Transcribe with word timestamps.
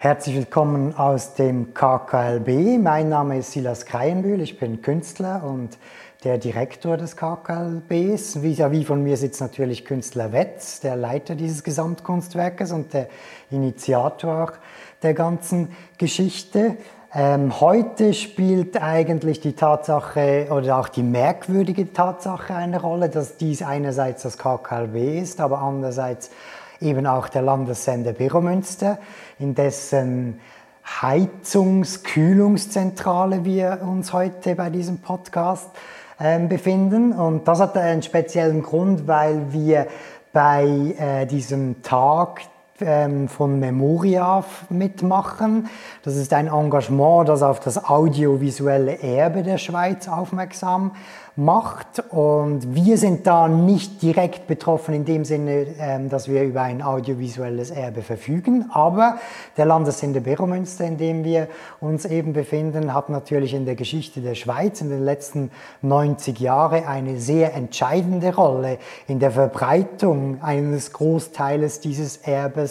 Herzlich 0.00 0.36
willkommen 0.36 0.94
aus 0.94 1.34
dem 1.34 1.74
KKLB. 1.74 2.78
Mein 2.80 3.08
Name 3.08 3.38
ist 3.38 3.50
Silas 3.50 3.84
Kreienbühl, 3.84 4.40
ich 4.40 4.56
bin 4.56 4.80
Künstler 4.80 5.42
und 5.42 5.76
der 6.22 6.38
Direktor 6.38 6.96
des 6.96 7.16
KKLBs. 7.16 8.40
Vis-à-vis 8.40 8.86
von 8.86 9.02
mir 9.02 9.16
sitzt 9.16 9.40
natürlich 9.40 9.84
Künstler 9.84 10.30
Wetz, 10.30 10.78
der 10.78 10.94
Leiter 10.94 11.34
dieses 11.34 11.64
Gesamtkunstwerkes 11.64 12.70
und 12.70 12.94
der 12.94 13.08
Initiator 13.50 14.52
der 15.02 15.14
ganzen 15.14 15.70
Geschichte. 15.98 16.76
Ähm, 17.12 17.60
heute 17.60 18.14
spielt 18.14 18.80
eigentlich 18.80 19.40
die 19.40 19.54
Tatsache 19.54 20.46
oder 20.50 20.78
auch 20.78 20.88
die 20.88 21.02
merkwürdige 21.02 21.92
Tatsache 21.92 22.54
eine 22.54 22.80
Rolle, 22.80 23.08
dass 23.08 23.36
dies 23.36 23.62
einerseits 23.62 24.22
das 24.22 24.38
KKLB 24.38 25.20
ist, 25.20 25.40
aber 25.40 25.58
andererseits 25.58 26.30
eben 26.80 27.06
auch 27.06 27.28
der 27.28 27.42
Landessender 27.42 28.12
Biromünster, 28.12 28.98
in 29.38 29.54
dessen 29.54 30.40
Heizungs-, 31.02 32.02
Kühlungszentrale 32.02 33.44
wir 33.44 33.80
uns 33.82 34.12
heute 34.12 34.54
bei 34.54 34.70
diesem 34.70 34.98
Podcast 34.98 35.70
äh, 36.18 36.38
befinden. 36.38 37.12
Und 37.12 37.46
das 37.46 37.60
hat 37.60 37.76
einen 37.76 38.02
speziellen 38.02 38.62
Grund, 38.62 39.06
weil 39.06 39.52
wir 39.52 39.86
bei 40.32 40.64
äh, 40.98 41.26
diesem 41.26 41.82
Tag 41.82 42.42
ähm, 42.42 42.57
von 42.78 43.58
Memoria 43.58 44.44
mitmachen. 44.68 45.68
Das 46.04 46.14
ist 46.16 46.32
ein 46.32 46.46
Engagement, 46.46 47.28
das 47.28 47.42
auf 47.42 47.58
das 47.58 47.84
audiovisuelle 47.84 49.02
Erbe 49.02 49.42
der 49.42 49.58
Schweiz 49.58 50.06
aufmerksam 50.06 50.92
macht. 51.38 52.02
Und 52.10 52.74
wir 52.74 52.98
sind 52.98 53.26
da 53.26 53.46
nicht 53.46 54.02
direkt 54.02 54.48
betroffen 54.48 54.92
in 54.92 55.04
dem 55.04 55.24
Sinne, 55.24 55.66
ähm, 55.78 56.08
dass 56.08 56.28
wir 56.28 56.42
über 56.42 56.62
ein 56.62 56.82
audiovisuelles 56.82 57.70
Erbe 57.70 58.02
verfügen. 58.02 58.70
Aber 58.72 59.18
der 59.56 59.64
Landessender 59.64 60.20
Beromünster, 60.20 60.84
in 60.84 60.98
dem 60.98 61.22
wir 61.24 61.46
uns 61.80 62.04
eben 62.04 62.32
befinden, 62.32 62.92
hat 62.92 63.08
natürlich 63.08 63.54
in 63.54 63.66
der 63.66 63.76
Geschichte 63.76 64.20
der 64.20 64.34
Schweiz 64.34 64.80
in 64.80 64.90
den 64.90 65.04
letzten 65.04 65.52
90 65.82 66.40
Jahren 66.40 66.84
eine 66.84 67.18
sehr 67.20 67.54
entscheidende 67.54 68.34
Rolle 68.34 68.78
in 69.06 69.20
der 69.20 69.30
Verbreitung 69.30 70.42
eines 70.42 70.92
Großteiles 70.92 71.78
dieses 71.78 72.16
Erbes 72.18 72.67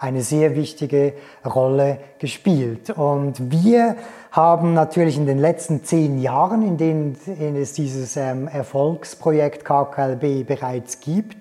eine 0.00 0.22
sehr 0.22 0.54
wichtige 0.54 1.14
Rolle 1.44 1.98
gespielt. 2.18 2.90
Und 2.90 3.50
wir 3.50 3.96
haben 4.30 4.74
natürlich 4.74 5.16
in 5.16 5.26
den 5.26 5.38
letzten 5.38 5.84
zehn 5.84 6.18
Jahren, 6.18 6.62
in 6.62 6.76
denen 6.76 7.16
es 7.56 7.72
dieses 7.72 8.16
ähm, 8.16 8.48
Erfolgsprojekt 8.48 9.64
KKLB 9.64 10.46
bereits 10.46 11.00
gibt, 11.00 11.38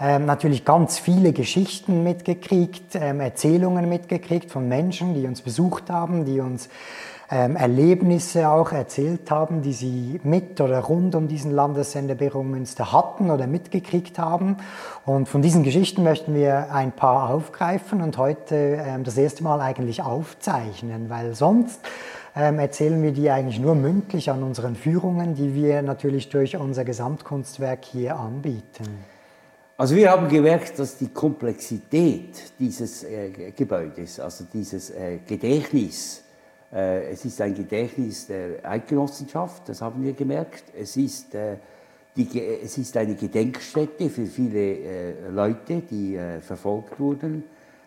ähm, 0.00 0.26
natürlich 0.26 0.64
ganz 0.64 0.98
viele 0.98 1.32
Geschichten 1.32 2.02
mitgekriegt, 2.02 2.94
ähm, 2.94 3.20
Erzählungen 3.20 3.88
mitgekriegt 3.88 4.50
von 4.50 4.68
Menschen, 4.68 5.14
die 5.14 5.26
uns 5.26 5.40
besucht 5.40 5.88
haben, 5.88 6.24
die 6.24 6.40
uns 6.40 6.68
ähm, 7.34 7.56
Erlebnisse 7.56 8.48
auch 8.48 8.70
erzählt 8.70 9.28
haben, 9.28 9.60
die 9.60 9.72
sie 9.72 10.20
mit 10.22 10.60
oder 10.60 10.78
rund 10.78 11.16
um 11.16 11.26
diesen 11.26 11.50
Landessender 11.50 12.14
Münster 12.44 12.92
hatten 12.92 13.28
oder 13.28 13.48
mitgekriegt 13.48 14.20
haben. 14.20 14.58
Und 15.04 15.28
von 15.28 15.42
diesen 15.42 15.64
Geschichten 15.64 16.04
möchten 16.04 16.32
wir 16.34 16.72
ein 16.72 16.92
paar 16.92 17.30
aufgreifen 17.30 18.02
und 18.02 18.18
heute 18.18 18.54
ähm, 18.54 19.02
das 19.02 19.16
erste 19.16 19.42
Mal 19.42 19.60
eigentlich 19.60 20.00
aufzeichnen, 20.00 21.10
weil 21.10 21.34
sonst 21.34 21.80
ähm, 22.36 22.60
erzählen 22.60 23.02
wir 23.02 23.10
die 23.10 23.28
eigentlich 23.30 23.58
nur 23.58 23.74
mündlich 23.74 24.30
an 24.30 24.44
unseren 24.44 24.76
Führungen, 24.76 25.34
die 25.34 25.54
wir 25.54 25.82
natürlich 25.82 26.28
durch 26.28 26.56
unser 26.56 26.84
Gesamtkunstwerk 26.84 27.84
hier 27.84 28.16
anbieten. 28.16 28.84
Also 29.76 29.96
wir 29.96 30.12
haben 30.12 30.28
gemerkt, 30.28 30.78
dass 30.78 30.98
die 30.98 31.08
Komplexität 31.08 32.52
dieses 32.60 33.02
äh, 33.02 33.50
Gebäudes, 33.56 34.20
also 34.20 34.44
dieses 34.52 34.90
äh, 34.90 35.18
Gedächtnis, 35.26 36.23
es 36.76 37.24
ist 37.24 37.40
ein 37.40 37.54
Gedächtnis 37.54 38.26
der 38.26 38.68
Eidgenossenschaft, 38.68 39.68
das 39.68 39.80
haben 39.80 40.02
wir 40.02 40.12
gemerkt. 40.12 40.64
Es 40.76 40.96
ist, 40.96 41.34
äh, 41.34 41.56
die, 42.16 42.40
es 42.40 42.78
ist 42.78 42.96
eine 42.96 43.14
Gedenkstätte 43.14 44.10
für 44.10 44.26
viele 44.26 44.58
äh, 44.58 45.28
Leute, 45.30 45.82
die 45.82 46.18
verfolgt 46.40 46.98
wurden. 46.98 47.44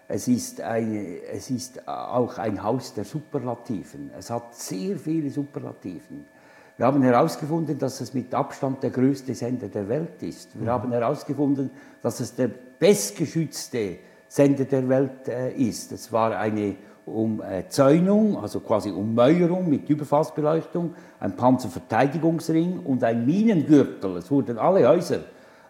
Es 0.08 0.30
ist, 0.30 0.62
eine, 0.62 1.22
es 1.34 1.50
ist 1.50 1.86
auch 1.86 2.38
ein 2.38 2.64
Haus 2.64 2.94
der 2.94 3.04
Superlativen. 3.04 4.10
Es 4.18 4.30
hat 4.30 4.56
sehr 4.56 4.98
viele 4.98 5.30
Superlativen. 5.30 6.26
Wir 6.78 6.86
haben 6.86 7.02
herausgefunden, 7.02 7.78
dass 7.78 8.00
es 8.00 8.14
mit 8.14 8.34
Abstand 8.34 8.84
der 8.84 8.92
größte 8.92 9.36
Sender 9.36 9.68
der 9.68 9.90
Welt 9.90 10.22
ist. 10.22 10.54
Wir 10.54 10.68
mhm. 10.68 10.70
haben 10.70 10.92
herausgefunden, 10.94 11.72
dass 12.02 12.22
es 12.22 12.36
der 12.36 12.48
bestgeschützte 12.48 13.98
Sender 14.30 14.64
der 14.64 14.88
Welt 14.88 15.28
ist. 15.58 15.92
Es 15.92 16.12
war 16.14 16.38
eine 16.38 16.76
um 17.08 17.42
äh, 17.42 17.68
Zäunung, 17.70 18.38
also 18.38 18.60
quasi 18.60 18.92
Ummäuerung 18.92 19.70
mit 19.70 19.90
Überfallsbeleuchtung, 19.90 20.94
ein 21.20 21.36
Panzerverteidigungsring 21.36 22.80
und 22.80 23.04
ein 23.04 23.26
Minengürtel. 23.26 24.18
Es 24.18 24.30
wurden 24.30 24.58
alle 24.58 24.88
Häuser 24.88 25.22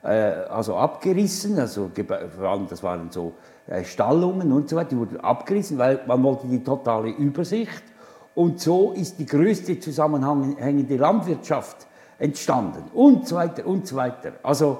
äh, 0.03 0.09
also 0.49 0.75
abgerissen, 0.75 1.59
also 1.59 1.91
vor 2.35 2.49
allem 2.49 2.67
das 2.67 2.81
waren 2.81 3.11
so 3.11 3.33
äh, 3.67 3.83
Stallungen 3.83 4.51
und 4.51 4.67
so 4.67 4.75
weiter, 4.75 4.89
die 4.89 4.97
wurden 4.97 5.19
abgerissen, 5.19 5.77
weil 5.77 6.01
man 6.07 6.23
wollte 6.23 6.47
die 6.47 6.63
totale 6.63 7.09
Übersicht. 7.09 7.83
Und 8.33 8.59
so 8.59 8.93
ist 8.93 9.19
die 9.19 9.25
größte 9.25 9.79
zusammenhängende 9.79 10.97
Landwirtschaft 10.97 11.87
entstanden 12.19 12.83
und 12.93 13.27
so 13.27 13.35
weiter 13.35 13.65
und 13.65 13.87
so 13.87 13.95
weiter. 13.95 14.33
Also 14.43 14.79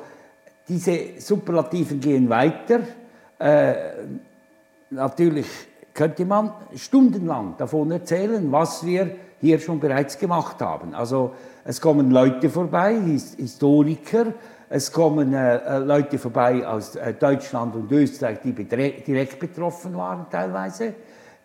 diese 0.68 1.20
Superlativen 1.20 2.00
gehen 2.00 2.30
weiter. 2.30 2.80
Äh, 3.40 3.74
natürlich 4.90 5.48
könnte 5.98 6.26
man 6.26 6.52
stundenlang 6.76 7.56
davon 7.58 7.90
erzählen, 7.90 8.52
was 8.52 8.86
wir 8.86 9.16
hier 9.42 9.60
schon 9.60 9.80
bereits 9.80 10.18
gemacht 10.20 10.62
haben. 10.62 10.94
Also 10.94 11.34
es 11.66 11.82
kommen 11.82 12.12
Leute 12.12 12.50
vorbei, 12.50 12.96
Historiker, 13.38 14.28
es 14.70 14.92
kommen 14.92 15.34
äh, 15.34 15.56
äh, 15.56 15.78
Leute 15.80 16.20
vorbei 16.20 16.66
aus 16.68 16.96
äh, 16.96 17.14
Deutschland 17.14 17.76
und 17.76 17.92
Österreich, 17.92 18.40
die 18.44 18.54
direkt 18.54 19.40
betroffen 19.40 19.96
waren 19.96 20.28
teilweise, 20.30 20.94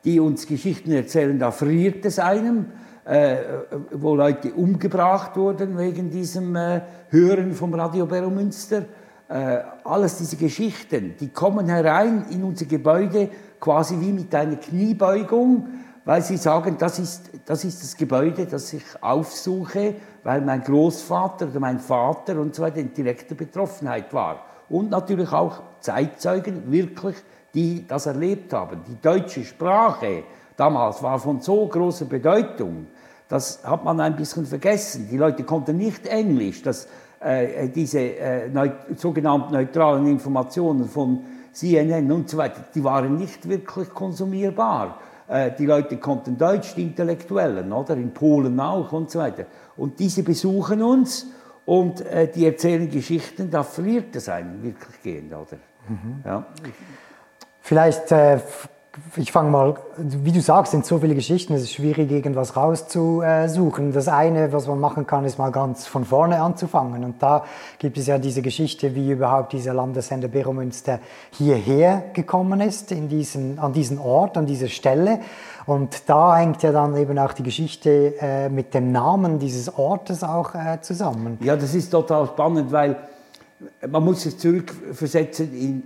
die 0.04 0.20
uns 0.20 0.46
Geschichten 0.46 0.92
erzählen, 0.92 1.38
da 1.38 1.50
friert 1.50 2.04
es 2.04 2.19
einem, 2.19 2.66
äh, 3.06 3.36
wo 3.92 4.14
Leute 4.14 4.52
umgebracht 4.52 5.34
wurden 5.36 5.78
wegen 5.78 6.10
diesem 6.10 6.54
äh, 6.56 6.82
Hören 7.08 7.52
vom 7.52 7.72
Radio 7.74 8.06
Beromünster. 8.06 8.84
Alles 9.84 10.19
diese 10.19 10.36
Geschichten, 10.36 11.14
die 11.19 11.28
kommen 11.30 11.66
herein 11.66 12.26
in 12.30 12.44
unser 12.44 12.66
Gebäude 12.66 13.30
quasi 13.62 13.98
wie 14.00 14.12
mit 14.12 14.34
einer 14.34 14.56
Kniebeugung, 14.56 15.68
weil 16.04 16.20
sie 16.20 16.36
sagen, 16.36 16.76
das 16.80 16.98
ist, 16.98 17.30
das 17.46 17.64
ist 17.64 17.80
das 17.80 17.96
Gebäude, 17.96 18.44
das 18.44 18.72
ich 18.72 18.82
aufsuche, 19.00 19.94
weil 20.24 20.40
mein 20.40 20.64
Großvater 20.64 21.46
oder 21.46 21.60
mein 21.60 21.78
Vater 21.78 22.40
und 22.40 22.56
so 22.56 22.62
weiter 22.62 22.78
in 22.78 22.92
direkter 22.92 23.36
Betroffenheit 23.36 24.12
war. 24.12 24.44
Und 24.68 24.90
natürlich 24.90 25.30
auch 25.30 25.62
Zeitzeugen, 25.78 26.72
wirklich, 26.72 27.14
die 27.54 27.86
das 27.86 28.06
erlebt 28.06 28.52
haben. 28.52 28.80
Die 28.88 29.00
deutsche 29.00 29.44
Sprache 29.44 30.24
damals 30.56 31.00
war 31.00 31.20
von 31.20 31.40
so 31.40 31.68
großer 31.68 32.06
Bedeutung, 32.06 32.88
das 33.28 33.62
hat 33.64 33.84
man 33.84 34.00
ein 34.00 34.16
bisschen 34.16 34.44
vergessen. 34.44 35.06
Die 35.08 35.16
Leute 35.16 35.44
konnten 35.44 35.76
nicht 35.76 36.08
Englisch. 36.08 36.62
Das, 36.62 36.88
äh, 37.20 37.68
diese 37.68 38.00
äh, 38.00 38.48
neut 38.48 38.98
sogenannten 38.98 39.52
neutralen 39.52 40.08
Informationen 40.08 40.88
von 40.88 41.20
CNN 41.52 42.10
und 42.10 42.28
so 42.28 42.36
weiter, 42.38 42.64
die 42.74 42.82
waren 42.82 43.16
nicht 43.16 43.48
wirklich 43.48 43.90
konsumierbar. 43.90 44.98
Äh, 45.28 45.52
die 45.58 45.66
Leute 45.66 45.96
konnten 45.98 46.36
Deutsch, 46.36 46.74
die 46.74 46.82
Intellektuellen, 46.82 47.72
oder? 47.72 47.94
In 47.94 48.12
Polen 48.12 48.58
auch 48.60 48.92
und 48.92 49.10
so 49.10 49.18
weiter. 49.20 49.46
Und 49.76 49.98
diese 49.98 50.22
besuchen 50.22 50.82
uns 50.82 51.26
und 51.64 52.00
äh, 52.00 52.30
die 52.30 52.46
erzählen 52.46 52.90
Geschichten, 52.90 53.50
da 53.50 53.62
verliert 53.62 54.14
es 54.16 54.28
einen 54.28 54.62
wirklich 54.62 55.02
gehend, 55.02 55.32
oder? 55.32 55.58
Mhm. 55.88 56.22
Ja. 56.24 56.46
Vielleicht 57.60 58.10
äh, 58.12 58.40
ich 59.16 59.32
fange 59.32 59.50
mal, 59.50 59.76
wie 59.97 60.32
du 60.32 60.41
sagst, 60.41 60.72
sind 60.72 60.84
so 60.84 60.98
viele 60.98 61.14
Geschichten, 61.14 61.55
es 61.55 61.62
ist 61.62 61.72
schwierig, 61.72 62.11
irgendwas 62.11 62.56
rauszusuchen. 62.56 63.93
Das 63.93 64.06
eine, 64.06 64.52
was 64.52 64.66
man 64.66 64.81
machen 64.81 65.06
kann, 65.06 65.25
ist 65.25 65.38
mal 65.38 65.50
ganz 65.50 65.87
von 65.87 66.05
vorne 66.05 66.43
anzufangen. 66.43 67.02
Und 67.02 67.22
da 67.22 67.44
gibt 67.78 67.96
es 67.96 68.06
ja 68.06 68.19
diese 68.19 68.43
Geschichte, 68.43 68.94
wie 68.94 69.12
überhaupt 69.12 69.55
dieser 69.55 69.72
Landessender 69.72 70.28
Beromünster 70.28 70.99
hierher 71.31 72.05
gekommen 72.12 72.61
ist, 72.61 72.93
in 72.93 73.08
diesen, 73.08 73.58
an 73.58 73.72
diesen 73.72 73.99
Ort, 73.99 74.37
an 74.37 74.44
diese 74.44 74.69
Stelle. 74.69 75.20
Und 75.64 76.11
da 76.11 76.37
hängt 76.37 76.62
ja 76.62 76.72
dann 76.72 76.94
eben 76.96 77.19
auch 77.19 77.32
die 77.32 77.44
Geschichte 77.44 78.14
äh, 78.20 78.50
mit 78.50 78.75
dem 78.75 78.93
Namen 78.93 79.38
dieses 79.38 79.75
Ortes 79.75 80.22
auch 80.22 80.55
äh, 80.55 80.81
zusammen. 80.82 81.38
Ja, 81.43 81.56
das 81.56 81.75
ist 81.75 81.90
total 81.90 82.26
spannend, 82.26 82.72
weil 82.72 82.96
man 83.91 84.05
muss 84.05 84.23
sich 84.23 84.38
zurückversetzen 84.38 85.53
in, 85.53 85.82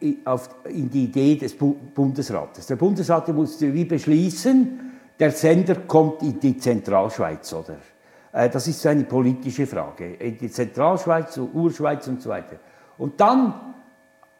in, 0.00 0.18
auf, 0.24 0.48
in 0.68 0.90
die 0.90 1.04
Idee 1.04 1.36
des 1.36 1.54
Bundesrates. 1.54 2.66
Der 2.66 2.76
Bundesrat 2.76 3.28
musste 3.28 3.72
wie 3.72 3.84
beschließen, 3.84 4.80
der 5.18 5.30
Sender 5.30 5.76
kommt 5.86 6.22
in 6.22 6.38
die 6.38 6.58
Zentralschweiz, 6.58 7.52
oder? 7.52 7.76
Äh, 8.32 8.50
das 8.50 8.68
ist 8.68 8.86
eine 8.86 9.04
politische 9.04 9.66
Frage. 9.66 10.14
In 10.14 10.36
die 10.36 10.50
Zentralschweiz, 10.50 11.38
Urschweiz 11.38 12.06
und 12.08 12.20
so 12.20 12.30
weiter. 12.30 12.56
Und 12.98 13.20
dann 13.20 13.54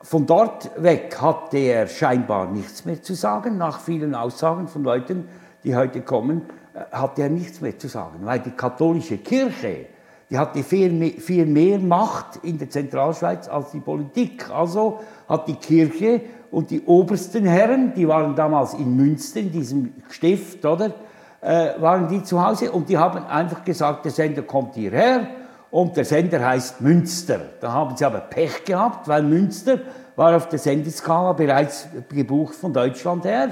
von 0.02 0.26
dort 0.26 0.70
weg 0.82 1.16
hatte 1.20 1.58
er 1.58 1.86
scheinbar 1.86 2.50
nichts 2.50 2.84
mehr 2.84 3.02
zu 3.02 3.14
sagen. 3.14 3.56
Nach 3.56 3.80
vielen 3.80 4.14
Aussagen 4.14 4.68
von 4.68 4.84
Leuten, 4.84 5.28
die 5.64 5.74
heute 5.74 6.02
kommen, 6.02 6.42
äh, 6.74 6.80
hatte 6.92 7.22
er 7.22 7.30
nichts 7.30 7.60
mehr 7.60 7.78
zu 7.78 7.88
sagen, 7.88 8.18
weil 8.22 8.40
die 8.40 8.50
katholische 8.50 9.18
Kirche, 9.18 9.86
die 10.28 10.38
hatte 10.38 10.62
viel, 10.62 11.20
viel 11.20 11.46
mehr 11.46 11.78
Macht 11.78 12.40
in 12.42 12.58
der 12.58 12.68
Zentralschweiz 12.68 13.48
als 13.48 13.70
die 13.70 13.80
Politik. 13.80 14.50
Also 14.50 15.00
hat 15.28 15.46
die 15.46 15.54
Kirche 15.54 16.20
und 16.50 16.70
die 16.70 16.82
obersten 16.84 17.44
Herren, 17.44 17.92
die 17.94 18.08
waren 18.08 18.34
damals 18.34 18.74
in 18.74 18.96
Münster, 18.96 19.40
in 19.40 19.52
diesem 19.52 19.92
Stift, 20.08 20.64
oder, 20.64 20.92
äh, 21.40 21.80
waren 21.80 22.08
die 22.08 22.22
zu 22.24 22.44
Hause 22.44 22.72
und 22.72 22.88
die 22.88 22.98
haben 22.98 23.24
einfach 23.26 23.64
gesagt, 23.64 24.04
der 24.04 24.12
Sender 24.12 24.42
kommt 24.42 24.74
hierher 24.74 25.28
und 25.70 25.96
der 25.96 26.04
Sender 26.04 26.44
heißt 26.44 26.80
Münster. 26.80 27.40
Da 27.60 27.72
haben 27.72 27.96
sie 27.96 28.04
aber 28.04 28.20
Pech 28.20 28.64
gehabt, 28.64 29.06
weil 29.06 29.22
Münster 29.22 29.78
war 30.16 30.34
auf 30.34 30.48
der 30.48 30.58
Sendeskala 30.58 31.34
bereits 31.34 31.86
gebucht 32.08 32.54
von 32.54 32.72
Deutschland 32.72 33.24
her 33.24 33.50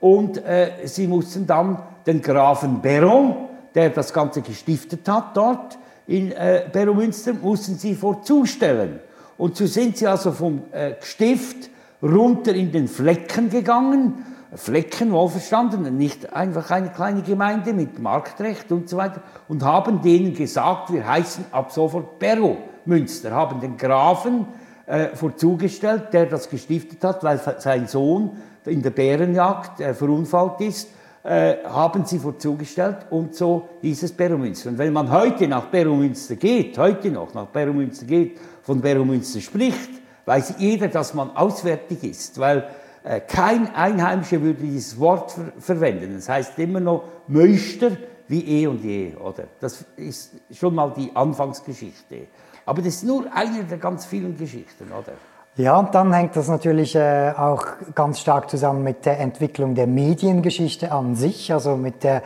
und 0.00 0.42
äh, 0.44 0.70
sie 0.84 1.06
mussten 1.06 1.46
dann 1.46 1.78
den 2.06 2.22
Grafen 2.22 2.80
Beron, 2.80 3.48
der 3.74 3.90
das 3.90 4.14
Ganze 4.14 4.40
gestiftet 4.40 5.06
hat 5.08 5.36
dort 5.36 5.76
in 6.06 6.32
äh, 6.32 6.64
Beromünster, 6.72 7.34
mussten 7.34 7.76
sie 7.76 7.94
vorzustellen. 7.94 9.00
Und 9.36 9.56
so 9.56 9.66
sind 9.66 9.96
sie 9.96 10.06
also 10.06 10.32
vom 10.32 10.62
äh, 10.72 10.94
Stift 11.00 11.70
runter 12.02 12.54
in 12.54 12.72
den 12.72 12.88
Flecken 12.88 13.50
gegangen. 13.50 14.24
Flecken, 14.54 15.12
wohlverstanden, 15.12 15.96
nicht 15.96 16.32
einfach 16.32 16.70
eine 16.70 16.88
kleine 16.90 17.22
Gemeinde 17.22 17.72
mit 17.72 17.98
Marktrecht 17.98 18.70
und 18.72 18.88
so 18.88 18.96
weiter, 18.96 19.20
und 19.48 19.62
haben 19.62 20.00
denen 20.00 20.34
gesagt, 20.34 20.92
wir 20.92 21.06
heißen 21.06 21.46
ab 21.50 21.72
sofort 21.72 22.18
Perro 22.18 22.56
Münster, 22.86 23.32
haben 23.32 23.60
den 23.60 23.76
Grafen 23.76 24.46
äh, 24.86 25.08
vorzugestellt, 25.08 26.12
der 26.12 26.26
das 26.26 26.48
gestiftet 26.48 27.02
hat, 27.02 27.24
weil 27.24 27.40
sein 27.58 27.86
Sohn 27.88 28.36
in 28.64 28.82
der 28.82 28.90
Bärenjagd 28.90 29.80
äh, 29.80 29.92
verunfallt 29.92 30.60
ist, 30.60 30.88
äh, 31.26 31.64
haben 31.64 32.04
sie 32.04 32.18
vorzugestellt 32.18 33.06
und 33.10 33.34
so 33.34 33.68
dieses 33.82 34.12
Beromünster. 34.12 34.70
Und 34.70 34.78
wenn 34.78 34.92
man 34.92 35.10
heute 35.10 35.48
nach 35.48 35.66
Beromünster 35.66 36.36
geht, 36.36 36.78
heute 36.78 37.10
noch 37.10 37.34
nach 37.34 37.46
Beromünster 37.46 38.06
geht, 38.06 38.38
von 38.62 38.80
Beromünster 38.80 39.40
spricht, 39.40 39.90
weiß 40.24 40.54
jeder, 40.58 40.88
dass 40.88 41.14
man 41.14 41.30
auswärtig 41.36 42.04
ist, 42.04 42.38
weil 42.38 42.68
äh, 43.02 43.20
kein 43.20 43.74
Einheimischer 43.74 44.40
würde 44.40 44.62
dieses 44.62 44.98
Wort 45.00 45.32
ver 45.32 45.52
verwenden. 45.58 46.14
Das 46.14 46.28
heißt 46.28 46.58
immer 46.58 46.80
noch 46.80 47.04
Möster 47.26 47.90
wie 48.28 48.62
eh 48.62 48.66
und 48.68 48.84
je, 48.84 49.14
oder? 49.16 49.44
Das 49.60 49.84
ist 49.96 50.32
schon 50.52 50.74
mal 50.74 50.92
die 50.96 51.10
Anfangsgeschichte. 51.14 52.26
Aber 52.64 52.82
das 52.82 52.94
ist 52.94 53.04
nur 53.04 53.26
eine 53.32 53.64
der 53.64 53.78
ganz 53.78 54.06
vielen 54.06 54.36
Geschichten, 54.36 54.90
oder? 54.92 55.12
Ja, 55.58 55.78
und 55.78 55.94
dann 55.94 56.12
hängt 56.12 56.36
das 56.36 56.48
natürlich 56.48 56.94
äh, 56.96 57.32
auch 57.34 57.64
ganz 57.94 58.20
stark 58.20 58.50
zusammen 58.50 58.84
mit 58.84 59.06
der 59.06 59.18
Entwicklung 59.20 59.74
der 59.74 59.86
Mediengeschichte 59.86 60.92
an 60.92 61.16
sich, 61.16 61.50
also 61.50 61.76
mit 61.76 62.04
der, 62.04 62.22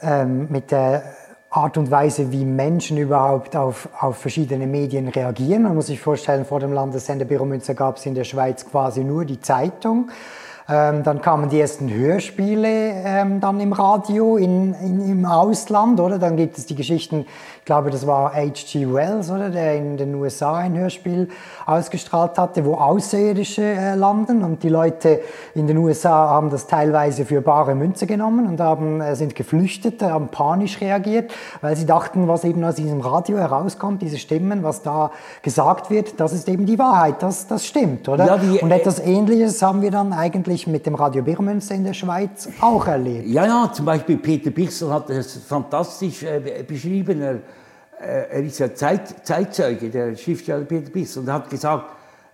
ähm, 0.00 0.48
mit 0.50 0.70
der 0.70 1.02
Art 1.50 1.76
und 1.76 1.90
Weise, 1.90 2.32
wie 2.32 2.46
Menschen 2.46 2.96
überhaupt 2.96 3.54
auf, 3.54 3.90
auf 4.00 4.16
verschiedene 4.16 4.66
Medien 4.66 5.08
reagieren. 5.08 5.64
Man 5.64 5.74
muss 5.74 5.88
sich 5.88 6.00
vorstellen, 6.00 6.46
vor 6.46 6.58
dem 6.58 6.72
Landessender 6.72 7.26
Büro 7.26 7.44
Münster 7.44 7.74
gab 7.74 7.98
es 7.98 8.06
in 8.06 8.14
der 8.14 8.24
Schweiz 8.24 8.64
quasi 8.64 9.04
nur 9.04 9.26
die 9.26 9.42
Zeitung. 9.42 10.10
Ähm, 10.70 11.02
dann 11.02 11.22
kamen 11.22 11.48
die 11.48 11.58
ersten 11.58 11.90
Hörspiele 11.90 12.68
ähm, 12.68 13.40
dann 13.40 13.58
im 13.58 13.72
Radio 13.72 14.36
in, 14.36 14.74
in, 14.74 15.00
im 15.00 15.24
Ausland, 15.24 15.98
oder? 15.98 16.18
Dann 16.18 16.36
gibt 16.36 16.58
es 16.58 16.66
die 16.66 16.74
Geschichten, 16.74 17.24
ich 17.58 17.64
glaube, 17.64 17.90
das 17.90 18.06
war 18.06 18.34
H.G. 18.34 18.92
Wells, 18.92 19.30
oder? 19.30 19.48
Der 19.48 19.76
in 19.76 19.96
den 19.96 20.14
USA 20.14 20.58
ein 20.58 20.76
Hörspiel 20.76 21.28
ausgestrahlt 21.64 22.36
hatte, 22.36 22.66
wo 22.66 22.74
Außerirdische 22.74 23.62
äh, 23.62 23.94
landen 23.94 24.42
und 24.42 24.62
die 24.62 24.68
Leute 24.68 25.20
in 25.54 25.66
den 25.66 25.78
USA 25.78 26.28
haben 26.28 26.50
das 26.50 26.66
teilweise 26.66 27.24
für 27.24 27.40
bare 27.40 27.74
Münze 27.74 28.06
genommen 28.06 28.46
und 28.46 28.60
haben, 28.60 29.00
äh, 29.00 29.16
sind 29.16 29.34
geflüchtet, 29.34 30.02
haben 30.02 30.28
panisch 30.28 30.82
reagiert, 30.82 31.32
weil 31.62 31.76
sie 31.76 31.86
dachten, 31.86 32.28
was 32.28 32.44
eben 32.44 32.62
aus 32.62 32.74
diesem 32.74 33.00
Radio 33.00 33.38
herauskommt, 33.38 34.02
diese 34.02 34.18
Stimmen, 34.18 34.62
was 34.62 34.82
da 34.82 35.12
gesagt 35.40 35.88
wird, 35.88 36.20
das 36.20 36.34
ist 36.34 36.46
eben 36.46 36.66
die 36.66 36.78
Wahrheit, 36.78 37.22
das, 37.22 37.46
das 37.46 37.64
stimmt, 37.64 38.06
oder? 38.06 38.26
Ja, 38.26 38.36
die, 38.36 38.58
und 38.60 38.70
etwas 38.70 38.98
Ähnliches 38.98 39.62
haben 39.62 39.80
wir 39.80 39.90
dann 39.90 40.12
eigentlich 40.12 40.57
ich 40.58 40.66
mit 40.66 40.84
dem 40.86 40.96
Radio 40.96 41.22
Birmünster 41.22 41.74
in 41.74 41.84
der 41.84 41.94
Schweiz 41.94 42.48
auch 42.60 42.86
erlebt. 42.86 43.28
Ja, 43.28 43.46
ja, 43.46 43.70
zum 43.72 43.86
Beispiel 43.86 44.16
Peter 44.16 44.50
Bichsel 44.50 44.92
hat 44.92 45.08
das 45.08 45.36
fantastisch 45.36 46.22
äh, 46.24 46.64
beschrieben. 46.66 47.22
Er, 47.22 47.34
äh, 48.00 48.36
er 48.36 48.42
ist 48.42 48.58
ja 48.58 48.74
Zeit, 48.74 49.24
Zeitzeuge, 49.24 49.88
der 49.88 50.16
Schriftsteller 50.16 50.64
Peter 50.64 50.90
Bichsel, 50.90 51.22
und 51.22 51.32
hat 51.32 51.48
gesagt, 51.48 51.92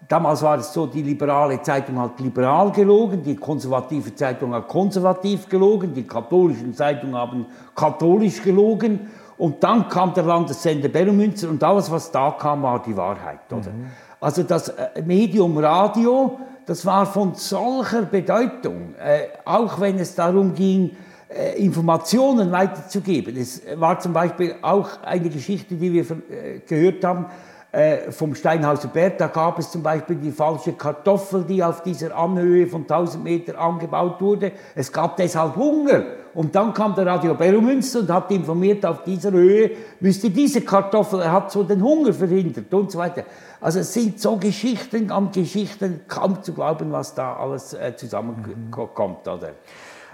damals 0.09 0.43
war 0.43 0.59
es 0.59 0.73
so, 0.73 0.87
die 0.87 1.03
liberale 1.03 1.61
Zeitung 1.61 1.99
hat 1.99 2.19
liberal 2.19 2.73
gelogen, 2.73 3.23
die 3.23 3.37
konservative 3.37 4.15
Zeitung 4.15 4.55
hat 4.55 4.69
konservativ 4.69 5.49
gelogen, 5.49 5.93
die 5.93 6.07
katholischen 6.07 6.75
Zeitungen 6.75 7.17
haben 7.17 7.47
katholisch 7.75 8.43
gelogen. 8.43 9.01
Und 9.37 9.63
dann 9.63 9.89
kam 9.89 10.15
der 10.15 10.25
Landessender 10.25 10.89
Beromünster 10.89 11.51
und 11.51 11.63
alles, 11.63 11.91
was 11.91 12.11
da 12.11 12.31
kam, 12.31 12.63
war 12.63 12.83
die 12.83 12.97
Wahrheit. 12.97 13.41
Oder? 13.51 13.71
Mhm. 13.71 13.91
Also 14.21 14.43
das 14.43 14.71
äh, 14.71 15.03
Medium 15.05 15.59
Radio 15.59 16.39
das 16.67 16.87
war 16.87 17.07
von 17.07 17.35
solcher 17.35 18.03
Bedeutung, 18.03 18.95
äh, 18.97 19.27
auch 19.45 19.81
wenn 19.81 19.99
es 19.99 20.15
darum 20.15 20.55
ging, 20.55 20.97
äh, 21.29 21.59
Informationen 21.63 22.53
weiterzugeben. 22.53 23.37
Es 23.37 23.63
war 23.77 23.99
zum 23.99 24.13
Beispiel 24.13 24.57
auch 24.63 25.03
eine 25.03 25.29
Geschichte, 25.29 25.75
die 25.75 25.93
wir 25.93 26.03
äh, 26.03 26.61
gehört 26.67 27.05
haben 27.05 27.27
äh, 27.73 28.13
vom 28.13 28.35
Steinhauser 28.35 28.89
Berg. 28.89 29.19
Da 29.19 29.27
gab 29.27 29.59
es 29.59 29.71
zum 29.71 29.83
Beispiel 29.83 30.17
die 30.17 30.31
falsche 30.31 30.75
Kartoffel, 30.75 31.45
die 31.45 31.63
auf 31.63 31.83
dieser 31.83 32.17
Anhöhe 32.17 32.67
von 32.67 32.83
1000 32.83 33.25
Meter 33.25 33.59
angebaut 33.59 34.21
wurde. 34.21 34.53
Es 34.75 34.93
gab 34.93 35.17
deshalb 35.17 35.57
Hunger. 35.57 36.05
Und 36.35 36.55
dann 36.55 36.75
kam 36.75 36.95
der 36.95 37.07
Radio 37.07 37.35
Beromünster 37.35 38.01
und 38.01 38.11
hat 38.11 38.31
informiert, 38.31 38.85
auf 38.85 39.05
dieser 39.05 39.31
Höhe 39.31 39.71
müsste 40.01 40.31
diese 40.31 40.63
Kartoffel, 40.63 41.21
er 41.21 41.33
hat 41.33 41.53
so 41.53 41.63
den 41.63 41.83
Hunger 41.83 42.13
verhindert 42.13 42.73
und 42.75 42.91
so 42.91 42.99
weiter. 42.99 43.23
Also 43.61 43.79
es 43.79 43.93
sind 43.93 44.21
so 44.21 44.37
Geschichten 44.37 45.11
an 45.11 45.31
Geschichten, 45.31 46.01
kaum 46.09 46.43
zu 46.43 46.53
glauben, 46.53 46.91
was 46.93 47.15
da 47.15 47.37
alles 47.37 47.73
äh, 47.75 47.95
zusammenkommt, 47.97 49.29
oder? 49.29 49.53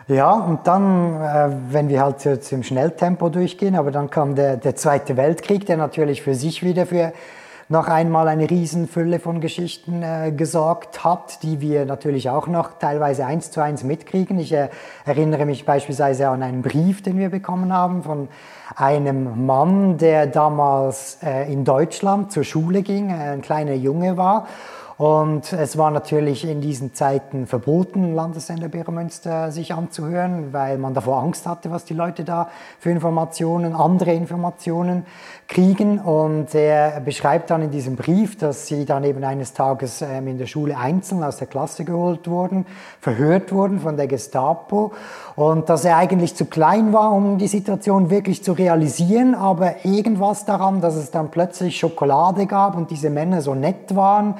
Ja, 0.08 0.32
und 0.32 0.66
dann, 0.66 1.20
äh, 1.20 1.56
wenn 1.70 1.88
wir 1.88 2.02
halt 2.02 2.24
jetzt 2.24 2.52
im 2.52 2.62
Schnelltempo 2.62 3.28
durchgehen, 3.28 3.76
aber 3.76 3.90
dann 3.90 4.10
kam 4.10 4.34
der, 4.34 4.56
der 4.56 4.76
Zweite 4.76 5.16
Weltkrieg, 5.16 5.66
der 5.66 5.76
natürlich 5.76 6.22
für 6.22 6.34
sich 6.34 6.62
wieder 6.62 6.84
für 6.84 7.12
noch 7.70 7.86
einmal 7.86 8.26
eine 8.26 8.50
Riesenfülle 8.50 9.20
von 9.20 9.40
Geschichten 9.40 10.02
äh, 10.02 10.32
gesorgt 10.36 11.04
hat, 11.04 11.44
die 11.44 11.60
wir 11.60 11.86
natürlich 11.86 12.28
auch 12.28 12.48
noch 12.48 12.78
teilweise 12.80 13.24
eins 13.24 13.52
zu 13.52 13.62
eins 13.62 13.84
mitkriegen. 13.84 14.40
Ich 14.40 14.52
äh, 14.52 14.70
erinnere 15.04 15.46
mich 15.46 15.64
beispielsweise 15.64 16.28
an 16.28 16.42
einen 16.42 16.62
Brief, 16.62 17.00
den 17.00 17.16
wir 17.16 17.30
bekommen 17.30 17.72
haben 17.72 18.02
von 18.02 18.28
einem 18.74 19.46
Mann, 19.46 19.98
der 19.98 20.26
damals 20.26 21.18
äh, 21.22 21.50
in 21.50 21.64
Deutschland 21.64 22.32
zur 22.32 22.42
Schule 22.42 22.82
ging, 22.82 23.10
äh, 23.10 23.30
ein 23.30 23.40
kleiner 23.40 23.74
Junge 23.74 24.16
war. 24.16 24.48
Und 25.00 25.54
es 25.54 25.78
war 25.78 25.90
natürlich 25.90 26.46
in 26.46 26.60
diesen 26.60 26.92
Zeiten 26.92 27.46
verboten, 27.46 28.14
Landessender 28.14 28.68
Bärmünster 28.68 29.50
sich 29.50 29.72
anzuhören, 29.72 30.52
weil 30.52 30.76
man 30.76 30.92
davor 30.92 31.22
Angst 31.22 31.46
hatte, 31.46 31.70
was 31.70 31.86
die 31.86 31.94
Leute 31.94 32.22
da 32.22 32.50
für 32.78 32.90
Informationen, 32.90 33.74
andere 33.74 34.12
Informationen 34.12 35.06
kriegen. 35.48 36.00
Und 36.00 36.54
er 36.54 37.00
beschreibt 37.00 37.48
dann 37.48 37.62
in 37.62 37.70
diesem 37.70 37.96
Brief, 37.96 38.36
dass 38.36 38.66
sie 38.66 38.84
dann 38.84 39.02
eben 39.04 39.24
eines 39.24 39.54
Tages 39.54 40.02
ähm, 40.02 40.28
in 40.28 40.36
der 40.36 40.44
Schule 40.44 40.76
einzeln 40.76 41.24
aus 41.24 41.38
der 41.38 41.46
Klasse 41.46 41.86
geholt 41.86 42.28
wurden, 42.28 42.66
verhört 43.00 43.52
wurden 43.52 43.80
von 43.80 43.96
der 43.96 44.06
Gestapo 44.06 44.92
und 45.34 45.70
dass 45.70 45.86
er 45.86 45.96
eigentlich 45.96 46.36
zu 46.36 46.44
klein 46.44 46.92
war, 46.92 47.12
um 47.12 47.38
die 47.38 47.48
Situation 47.48 48.10
wirklich 48.10 48.44
zu 48.44 48.52
realisieren, 48.52 49.34
aber 49.34 49.86
irgendwas 49.86 50.44
daran, 50.44 50.82
dass 50.82 50.96
es 50.96 51.10
dann 51.10 51.30
plötzlich 51.30 51.78
Schokolade 51.78 52.44
gab 52.44 52.76
und 52.76 52.90
diese 52.90 53.08
Männer 53.08 53.40
so 53.40 53.54
nett 53.54 53.96
waren, 53.96 54.34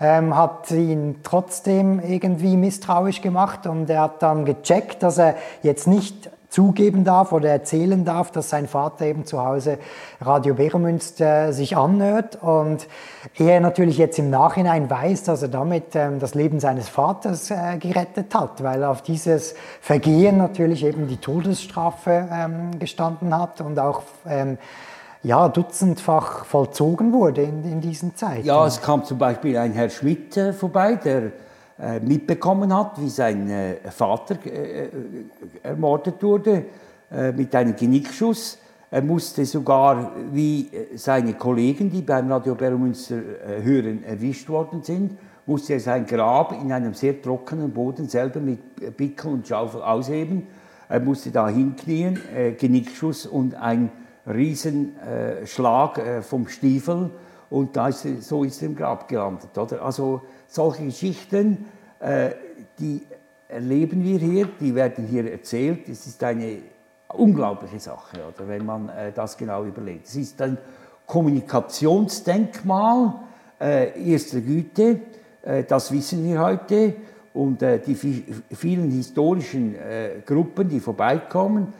ähm, 0.00 0.36
hat 0.36 0.70
ihn 0.70 1.20
trotzdem 1.22 2.00
irgendwie 2.00 2.56
misstrauisch 2.56 3.20
gemacht 3.20 3.66
und 3.66 3.88
er 3.90 4.02
hat 4.02 4.22
dann 4.22 4.44
gecheckt, 4.44 5.02
dass 5.02 5.18
er 5.18 5.36
jetzt 5.62 5.86
nicht 5.86 6.30
zugeben 6.48 7.04
darf 7.04 7.32
oder 7.32 7.50
erzählen 7.50 8.04
darf, 8.04 8.30
dass 8.30 8.48
sein 8.48 8.66
Vater 8.66 9.04
eben 9.04 9.26
zu 9.26 9.44
Hause 9.44 9.78
Radio 10.20 10.54
Beromünster 10.54 11.52
sich 11.52 11.76
anhört 11.76 12.36
und 12.40 12.88
er 13.36 13.60
natürlich 13.60 13.98
jetzt 13.98 14.18
im 14.18 14.30
Nachhinein 14.30 14.88
weiß, 14.88 15.24
dass 15.24 15.42
er 15.42 15.48
damit 15.48 15.94
ähm, 15.94 16.18
das 16.18 16.34
Leben 16.34 16.60
seines 16.60 16.88
Vaters 16.88 17.50
äh, 17.50 17.76
gerettet 17.78 18.34
hat, 18.34 18.62
weil 18.62 18.84
auf 18.84 19.02
dieses 19.02 19.54
Vergehen 19.80 20.38
natürlich 20.38 20.84
eben 20.84 21.08
die 21.08 21.18
Todesstrafe 21.18 22.26
ähm, 22.32 22.78
gestanden 22.78 23.36
hat 23.38 23.60
und 23.60 23.78
auch 23.78 24.02
ähm, 24.26 24.56
ja, 25.26 25.48
dutzendfach 25.48 26.44
vollzogen 26.44 27.12
wurde 27.12 27.42
in, 27.42 27.64
in 27.64 27.80
diesen 27.80 28.14
Zeiten. 28.14 28.46
Ja, 28.46 28.64
es 28.64 28.80
kam 28.80 29.04
zum 29.04 29.18
Beispiel 29.18 29.56
ein 29.58 29.72
Herr 29.72 29.90
Schmidt 29.90 30.36
äh, 30.36 30.52
vorbei, 30.52 30.94
der 30.94 31.32
äh, 31.80 31.98
mitbekommen 31.98 32.72
hat, 32.72 33.00
wie 33.00 33.08
sein 33.08 33.50
äh, 33.50 33.76
Vater 33.90 34.36
äh, 34.46 34.88
ermordet 35.62 36.22
wurde 36.22 36.64
mit 37.36 37.54
einem 37.54 37.76
Genickschuss. 37.76 38.58
Er 38.90 39.00
musste 39.00 39.44
sogar, 39.44 40.10
wie 40.32 40.68
seine 40.96 41.34
Kollegen, 41.34 41.88
die 41.88 42.02
beim 42.02 42.32
Radio 42.32 42.56
Bermünster 42.56 43.14
hören, 43.62 44.02
erwischt 44.02 44.48
worden 44.48 44.82
sind, 44.82 45.16
musste 45.46 45.74
er 45.74 45.80
sein 45.80 46.04
Grab 46.04 46.60
in 46.60 46.72
einem 46.72 46.94
sehr 46.94 47.22
trockenen 47.22 47.70
Boden 47.70 48.08
selber 48.08 48.40
mit 48.40 48.96
Pickel 48.96 49.34
und 49.34 49.46
Schaufel 49.46 49.82
ausheben. 49.82 50.48
Er 50.88 50.98
musste 50.98 51.30
da 51.30 51.48
hinknien, 51.48 52.18
äh, 52.34 52.50
Genickschuss 52.52 53.24
und 53.24 53.54
ein 53.54 53.90
Riesenschlag 54.26 55.98
äh, 55.98 56.22
vom 56.22 56.48
Stiefel 56.48 57.10
und 57.48 57.76
da 57.76 57.88
ist, 57.88 58.04
so 58.22 58.44
ist 58.44 58.60
er 58.62 58.68
im 58.68 58.76
Grab 58.76 59.08
gelandet. 59.08 59.56
Oder? 59.56 59.82
Also 59.82 60.22
solche 60.48 60.84
Geschichten, 60.84 61.66
äh, 62.00 62.30
die 62.78 63.02
erleben 63.48 64.02
wir 64.02 64.18
hier, 64.18 64.48
die 64.60 64.74
werden 64.74 65.06
hier 65.06 65.30
erzählt. 65.30 65.88
Es 65.88 66.06
ist 66.06 66.22
eine 66.24 66.58
unglaubliche 67.08 67.78
Sache, 67.78 68.16
oder, 68.26 68.48
wenn 68.48 68.66
man 68.66 68.88
äh, 68.88 69.12
das 69.12 69.36
genau 69.36 69.64
überlegt. 69.64 70.08
Es 70.08 70.16
ist 70.16 70.42
ein 70.42 70.58
Kommunikationsdenkmal 71.06 73.14
erster 73.58 74.40
Güte, 74.40 75.00
das 75.68 75.92
wissen 75.92 76.24
wir 76.24 76.40
heute. 76.40 76.94
Und 77.32 77.62
die 77.62 77.94
vielen 77.94 78.90
historischen 78.90 79.76
Gruppen, 80.26 80.68
die 80.68 80.80
vorbeikommen, 80.80 81.72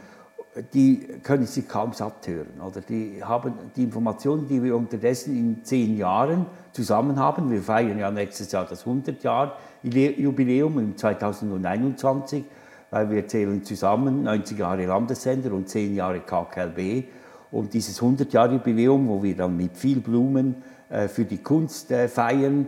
die 0.72 1.06
können 1.22 1.46
sich 1.46 1.68
kaum 1.68 1.92
satt 1.92 2.26
hören. 2.26 2.60
Oder 2.64 2.80
die 2.80 3.22
haben 3.22 3.54
die 3.74 3.84
Informationen, 3.84 4.48
die 4.48 4.62
wir 4.62 4.76
unterdessen 4.76 5.36
in 5.36 5.64
zehn 5.64 5.96
Jahren 5.96 6.46
zusammen 6.72 7.18
haben. 7.18 7.50
Wir 7.50 7.62
feiern 7.62 7.98
ja 7.98 8.10
nächstes 8.10 8.50
Jahr 8.52 8.64
das 8.64 8.86
100 8.86 9.22
Jahr 9.22 9.58
Jubiläum 9.82 10.78
im 10.78 10.96
2021, 10.96 12.44
weil 12.90 13.10
wir 13.10 13.26
zählen 13.28 13.62
zusammen 13.64 14.22
90 14.22 14.58
Jahre 14.58 14.86
Landessender 14.86 15.52
und 15.52 15.68
10 15.68 15.94
Jahre 15.94 16.20
KKLB. 16.20 17.04
Und 17.50 17.74
dieses 17.74 18.00
100 18.00 18.32
Jahre 18.32 18.54
Jubiläum, 18.54 19.08
wo 19.08 19.22
wir 19.22 19.36
dann 19.36 19.56
mit 19.56 19.76
viel 19.76 20.00
Blumen 20.00 20.56
äh, 20.88 21.08
für 21.08 21.24
die 21.24 21.38
Kunst 21.38 21.90
äh, 21.90 22.08
feiern, 22.08 22.66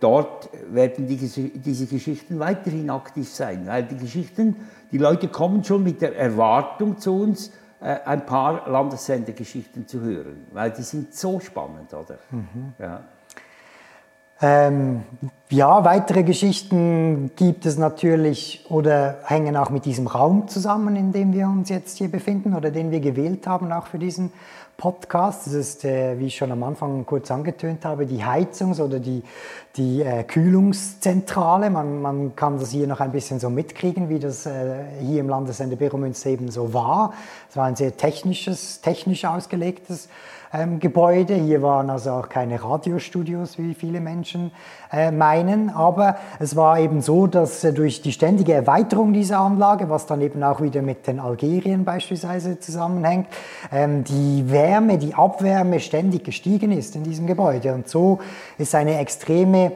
dort 0.00 0.48
werden 0.72 1.06
die, 1.08 1.16
diese 1.16 1.86
Geschichten 1.86 2.38
weiterhin 2.38 2.88
aktiv 2.88 3.28
sein, 3.28 3.66
weil 3.66 3.82
die 3.82 3.96
Geschichten, 3.96 4.56
die 4.92 4.98
Leute 4.98 5.28
kommen 5.28 5.64
schon 5.64 5.82
mit 5.82 6.00
der 6.02 6.16
Erwartung 6.16 6.98
zu 6.98 7.20
uns, 7.20 7.50
äh, 7.80 7.98
ein 8.04 8.26
paar 8.26 8.68
Landessendergeschichten 8.68 9.86
zu 9.86 10.00
hören, 10.02 10.46
weil 10.52 10.70
die 10.70 10.82
sind 10.82 11.14
so 11.14 11.40
spannend, 11.40 11.94
oder? 11.94 12.18
Mhm. 12.30 12.74
Ja. 12.78 13.04
Ähm, 14.42 15.02
ja, 15.50 15.84
weitere 15.84 16.22
Geschichten 16.22 17.30
gibt 17.36 17.66
es 17.66 17.76
natürlich 17.76 18.64
oder 18.70 19.18
hängen 19.24 19.56
auch 19.56 19.68
mit 19.68 19.84
diesem 19.84 20.06
Raum 20.06 20.48
zusammen, 20.48 20.96
in 20.96 21.12
dem 21.12 21.34
wir 21.34 21.46
uns 21.46 21.68
jetzt 21.68 21.98
hier 21.98 22.10
befinden 22.10 22.54
oder 22.54 22.70
den 22.70 22.90
wir 22.90 23.00
gewählt 23.00 23.46
haben, 23.46 23.70
auch 23.70 23.86
für 23.86 23.98
diesen 23.98 24.32
Podcast. 24.78 25.46
Das 25.46 25.52
ist, 25.52 25.84
äh, 25.84 26.18
wie 26.18 26.28
ich 26.28 26.36
schon 26.36 26.50
am 26.52 26.62
Anfang 26.62 27.04
kurz 27.04 27.30
angetönt 27.30 27.84
habe, 27.84 28.06
die 28.06 28.24
Heizungs- 28.24 28.80
oder 28.80 28.98
die, 28.98 29.22
die 29.76 30.00
äh, 30.00 30.22
Kühlungszentrale. 30.22 31.68
Man, 31.68 32.00
man 32.00 32.34
kann 32.34 32.58
das 32.58 32.70
hier 32.70 32.86
noch 32.86 33.00
ein 33.00 33.12
bisschen 33.12 33.40
so 33.40 33.50
mitkriegen, 33.50 34.08
wie 34.08 34.20
das 34.20 34.46
äh, 34.46 34.84
hier 35.02 35.20
im 35.20 35.28
Landesende 35.28 35.76
Beromünster 35.76 36.30
eben 36.30 36.50
so 36.50 36.72
war. 36.72 37.12
Es 37.50 37.58
war 37.58 37.66
ein 37.66 37.76
sehr 37.76 37.94
technisches, 37.94 38.80
technisch 38.80 39.26
ausgelegtes 39.26 40.08
ähm, 40.52 40.80
Gebäude. 40.80 41.34
Hier 41.34 41.62
waren 41.62 41.90
also 41.90 42.10
auch 42.10 42.28
keine 42.28 42.62
Radiostudios, 42.62 43.58
wie 43.58 43.74
viele 43.74 44.00
Menschen 44.00 44.50
äh, 44.92 45.10
meinen. 45.10 45.70
Aber 45.70 46.16
es 46.38 46.56
war 46.56 46.78
eben 46.78 47.00
so, 47.00 47.26
dass 47.26 47.62
äh, 47.64 47.72
durch 47.72 48.02
die 48.02 48.12
ständige 48.12 48.52
Erweiterung 48.52 49.12
dieser 49.12 49.38
Anlage, 49.38 49.88
was 49.88 50.06
dann 50.06 50.20
eben 50.20 50.42
auch 50.42 50.60
wieder 50.60 50.82
mit 50.82 51.06
den 51.06 51.20
Algerien 51.20 51.84
beispielsweise 51.84 52.58
zusammenhängt, 52.58 53.28
ähm, 53.72 54.04
die 54.04 54.50
Wärme, 54.50 54.98
die 54.98 55.14
Abwärme 55.14 55.80
ständig 55.80 56.24
gestiegen 56.24 56.72
ist 56.72 56.96
in 56.96 57.04
diesem 57.04 57.26
Gebäude. 57.26 57.74
Und 57.74 57.88
so 57.88 58.18
ist 58.58 58.74
eine 58.74 58.98
extreme 58.98 59.72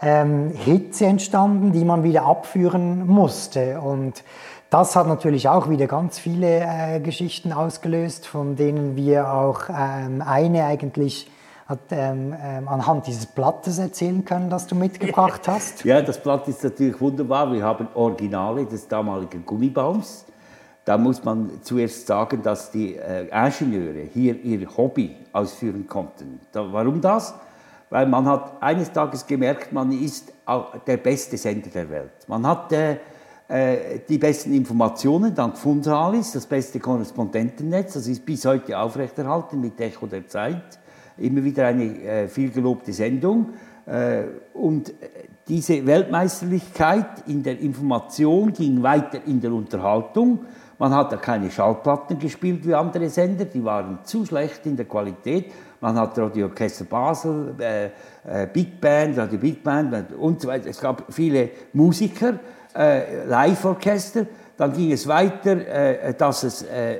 ähm, 0.00 0.52
Hitze 0.64 1.06
entstanden, 1.06 1.72
die 1.72 1.84
man 1.84 2.04
wieder 2.04 2.24
abführen 2.24 3.06
musste. 3.06 3.80
Und 3.80 4.22
das 4.70 4.96
hat 4.96 5.06
natürlich 5.06 5.48
auch 5.48 5.68
wieder 5.70 5.86
ganz 5.86 6.18
viele 6.18 6.60
äh, 6.60 7.00
Geschichten 7.00 7.52
ausgelöst, 7.52 8.26
von 8.26 8.56
denen 8.56 8.96
wir 8.96 9.32
auch 9.32 9.62
ähm, 9.70 10.22
eine 10.22 10.64
eigentlich 10.64 11.30
hat, 11.66 11.80
ähm, 11.90 12.34
ähm, 12.42 12.66
anhand 12.66 13.06
dieses 13.06 13.26
Blattes 13.26 13.78
erzählen 13.78 14.24
können, 14.24 14.48
das 14.48 14.66
du 14.66 14.74
mitgebracht 14.74 15.46
hast. 15.46 15.84
Ja, 15.84 16.00
das 16.00 16.20
Blatt 16.22 16.48
ist 16.48 16.64
natürlich 16.64 16.98
wunderbar. 17.00 17.52
Wir 17.52 17.62
haben 17.62 17.88
Originale 17.94 18.64
des 18.64 18.88
damaligen 18.88 19.44
Gummibaums. 19.44 20.24
Da 20.84 20.96
muss 20.96 21.22
man 21.22 21.50
zuerst 21.62 22.06
sagen, 22.06 22.42
dass 22.42 22.70
die 22.70 22.96
äh, 22.96 23.28
Ingenieure 23.28 24.08
hier 24.12 24.42
ihr 24.42 24.66
Hobby 24.76 25.14
ausführen 25.34 25.86
konnten. 25.86 26.40
Da, 26.52 26.72
warum 26.72 27.00
das? 27.02 27.34
Weil 27.90 28.06
man 28.06 28.26
hat 28.26 28.62
eines 28.62 28.90
Tages 28.90 29.26
gemerkt, 29.26 29.72
man 29.72 29.92
ist 29.92 30.32
der 30.86 30.96
beste 30.96 31.36
Sender 31.36 31.68
der 31.68 31.90
Welt. 31.90 32.12
Man 32.26 32.46
hat 32.46 32.72
äh, 32.72 32.96
die 33.50 34.18
besten 34.18 34.52
Informationen 34.52 35.34
dank 35.34 35.56
Fundalis, 35.56 36.32
das 36.32 36.44
beste 36.44 36.78
Korrespondentennetz, 36.80 37.94
das 37.94 38.06
ist 38.06 38.26
bis 38.26 38.44
heute 38.44 38.78
aufrechterhalten 38.78 39.58
mit 39.58 39.80
Echo 39.80 40.06
der 40.06 40.26
Zeit. 40.26 40.78
Immer 41.16 41.42
wieder 41.42 41.66
eine 41.66 41.84
äh, 42.02 42.28
vielgelobte 42.28 42.92
Sendung. 42.92 43.54
Äh, 43.86 44.24
und 44.54 44.92
diese 45.48 45.84
Weltmeisterlichkeit 45.86 47.26
in 47.26 47.42
der 47.42 47.58
Information 47.58 48.52
ging 48.52 48.82
weiter 48.82 49.20
in 49.26 49.40
der 49.40 49.52
Unterhaltung. 49.52 50.40
Man 50.78 50.94
hat 50.94 51.10
da 51.10 51.16
keine 51.16 51.50
Schallplatten 51.50 52.18
gespielt 52.18 52.66
wie 52.66 52.74
andere 52.74 53.08
Sender, 53.08 53.46
die 53.46 53.64
waren 53.64 53.98
zu 54.04 54.24
schlecht 54.24 54.64
in 54.66 54.76
der 54.76 54.84
Qualität. 54.84 55.46
Man 55.80 55.98
hat 55.98 56.18
Radio 56.18 56.46
Orchester 56.46 56.84
Basel, 56.84 57.54
äh, 57.58 57.86
äh, 58.26 58.46
Big 58.52 58.80
Band, 58.80 59.16
Radio 59.16 59.38
Big 59.38 59.64
Band 59.64 60.12
und 60.12 60.40
so 60.40 60.48
weiter. 60.48 60.68
Es 60.68 60.80
gab 60.80 61.12
viele 61.12 61.50
Musiker 61.72 62.34
äh, 62.78 63.24
Live-Orchester. 63.26 64.26
Dann 64.56 64.72
ging 64.72 64.92
es 64.92 65.06
weiter, 65.06 65.66
äh, 65.66 66.14
dass 66.14 66.42
es 66.44 66.62
äh, 66.62 66.94
äh, 66.94 66.98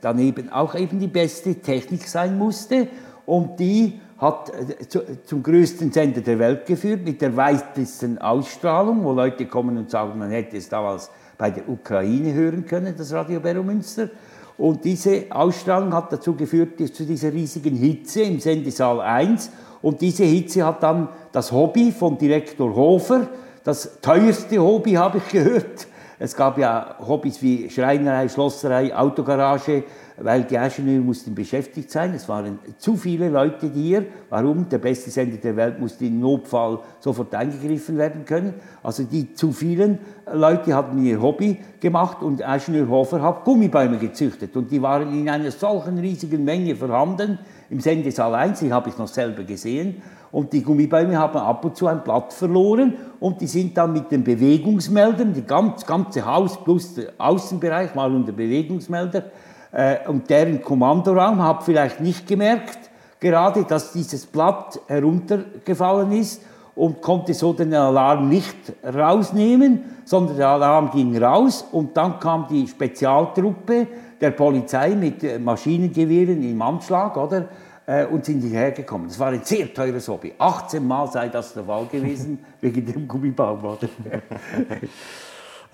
daneben 0.00 0.50
auch 0.52 0.74
eben 0.74 0.98
die 0.98 1.08
beste 1.08 1.54
Technik 1.56 2.06
sein 2.06 2.36
musste. 2.36 2.88
Und 3.26 3.58
die 3.58 4.00
hat 4.18 4.50
äh, 4.50 4.86
zu, 4.88 5.00
zum 5.24 5.42
größten 5.42 5.92
Sender 5.92 6.20
der 6.20 6.38
Welt 6.38 6.66
geführt, 6.66 7.04
mit 7.04 7.20
der 7.20 7.36
weitesten 7.36 8.18
Ausstrahlung, 8.18 9.04
wo 9.04 9.12
Leute 9.12 9.46
kommen 9.46 9.76
und 9.78 9.90
sagen, 9.90 10.18
man 10.18 10.30
hätte 10.30 10.56
es 10.56 10.68
damals 10.68 11.10
bei 11.36 11.50
der 11.50 11.68
Ukraine 11.68 12.32
hören 12.32 12.64
können, 12.66 12.94
das 12.96 13.12
Radio 13.12 13.40
Beromünster. 13.40 14.10
Und 14.56 14.84
diese 14.84 15.26
Ausstrahlung 15.30 15.92
hat 15.92 16.12
dazu 16.12 16.34
geführt, 16.34 16.78
zu 16.94 17.04
dieser 17.04 17.32
riesigen 17.32 17.74
Hitze 17.74 18.22
im 18.22 18.38
Sendesaal 18.38 19.00
1. 19.00 19.50
Und 19.82 20.00
diese 20.00 20.24
Hitze 20.24 20.64
hat 20.64 20.82
dann 20.82 21.08
das 21.32 21.50
Hobby 21.50 21.90
von 21.90 22.16
Direktor 22.16 22.74
Hofer, 22.74 23.28
das 23.64 23.98
teuerste 24.00 24.58
Hobby, 24.58 24.92
habe 24.92 25.18
ich 25.18 25.28
gehört. 25.28 25.86
Es 26.18 26.36
gab 26.36 26.58
ja 26.58 26.96
Hobbys 27.00 27.42
wie 27.42 27.68
Schreinerei, 27.70 28.28
Schlosserei, 28.28 28.94
Autogarage, 28.94 29.82
weil 30.16 30.44
die 30.44 30.54
Ingenieure 30.54 31.02
mussten 31.02 31.34
beschäftigt 31.34 31.90
sein. 31.90 32.14
Es 32.14 32.28
waren 32.28 32.58
zu 32.78 32.96
viele 32.96 33.28
Leute 33.28 33.70
hier. 33.72 34.04
Warum? 34.30 34.68
Der 34.68 34.78
beste 34.78 35.10
Sender 35.10 35.38
der 35.38 35.56
Welt 35.56 35.80
musste 35.80 36.04
im 36.06 36.20
Notfall 36.20 36.78
sofort 37.00 37.34
eingegriffen 37.34 37.98
werden 37.98 38.24
können. 38.24 38.54
Also 38.82 39.02
die 39.02 39.34
zu 39.34 39.50
vielen 39.52 39.98
Leute 40.32 40.74
hatten 40.74 41.04
ihr 41.04 41.20
Hobby 41.20 41.58
gemacht 41.80 42.22
und 42.22 42.40
Ingenieur 42.40 42.88
Hofer 42.88 43.20
hat 43.22 43.44
Gummibäume 43.44 43.98
gezüchtet. 43.98 44.56
Und 44.56 44.70
die 44.70 44.80
waren 44.80 45.12
in 45.12 45.28
einer 45.28 45.50
solchen 45.50 45.98
riesigen 45.98 46.44
Menge 46.44 46.76
vorhanden. 46.76 47.38
Im 47.70 47.80
Sendesaal 47.80 48.34
1, 48.34 48.60
die 48.60 48.72
habe 48.72 48.90
ich 48.90 48.98
noch 48.98 49.08
selber 49.08 49.42
gesehen. 49.42 50.00
Und 50.30 50.52
die 50.52 50.62
Gummibäume 50.62 51.16
haben 51.16 51.38
ab 51.38 51.64
und 51.64 51.76
zu 51.76 51.86
ein 51.86 52.02
Blatt 52.02 52.32
verloren 52.32 52.94
und 53.20 53.40
die 53.40 53.46
sind 53.46 53.76
dann 53.76 53.92
mit 53.92 54.10
den 54.10 54.24
Bewegungsmeldern, 54.24 55.46
ganz, 55.46 55.86
ganze 55.86 56.26
Haus 56.26 56.62
plus 56.64 56.94
der 56.94 57.12
Außenbereich 57.18 57.94
mal 57.94 58.12
unter 58.12 58.32
Bewegungsmelder 58.32 59.26
äh, 59.74 60.08
und 60.08 60.30
deren 60.30 60.62
Kommandoraum 60.62 61.42
hat 61.42 61.62
vielleicht 61.62 62.00
nicht 62.00 62.26
gemerkt, 62.26 62.78
gerade 63.20 63.64
dass 63.64 63.92
dieses 63.92 64.26
Blatt 64.26 64.80
heruntergefallen 64.86 66.12
ist 66.12 66.42
und 66.74 67.02
konnte 67.02 67.34
so 67.34 67.52
den 67.52 67.74
Alarm 67.74 68.28
nicht 68.28 68.56
rausnehmen, 68.82 69.84
sondern 70.04 70.36
der 70.36 70.48
Alarm 70.48 70.90
ging 70.90 71.16
raus 71.22 71.66
und 71.70 71.96
dann 71.96 72.18
kam 72.18 72.46
die 72.48 72.66
Spezialtruppe 72.66 73.86
der 74.20 74.30
Polizei 74.30 74.90
mit 74.90 75.40
Maschinengewehren 75.40 76.42
im 76.42 76.62
Anschlag, 76.62 77.16
oder? 77.16 77.48
äh, 77.86 78.04
und 78.06 78.24
sind 78.24 78.40
hierher 78.40 78.72
gekommen. 78.72 79.08
Das 79.08 79.18
war 79.18 79.28
ein 79.28 79.44
sehr 79.44 79.72
teures 79.72 80.08
Hobby. 80.08 80.34
18 80.38 80.86
Mal 80.86 81.06
sei 81.10 81.28
das 81.28 81.54
der 81.54 81.64
Fall 81.64 81.86
gewesen, 81.86 82.38
wegen 82.60 82.84
dem 82.86 83.08
Gummibaum. 83.08 83.60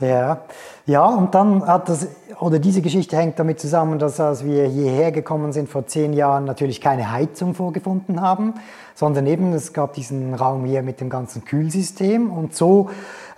Ja, 0.00 0.40
ja, 0.86 1.04
und 1.04 1.34
dann 1.34 1.66
hat 1.66 1.90
das, 1.90 2.08
oder 2.40 2.58
diese 2.58 2.80
Geschichte 2.80 3.18
hängt 3.18 3.38
damit 3.38 3.60
zusammen, 3.60 3.98
dass 3.98 4.18
als 4.18 4.44
wir 4.46 4.64
hierher 4.64 5.12
gekommen 5.12 5.52
sind 5.52 5.68
vor 5.68 5.86
zehn 5.86 6.14
Jahren 6.14 6.46
natürlich 6.46 6.80
keine 6.80 7.12
Heizung 7.12 7.54
vorgefunden 7.54 8.22
haben, 8.22 8.54
sondern 8.94 9.26
eben 9.26 9.52
es 9.52 9.74
gab 9.74 9.92
diesen 9.92 10.34
Raum 10.34 10.64
hier 10.64 10.82
mit 10.82 11.00
dem 11.02 11.10
ganzen 11.10 11.44
Kühlsystem. 11.44 12.30
Und 12.30 12.54
so 12.54 12.88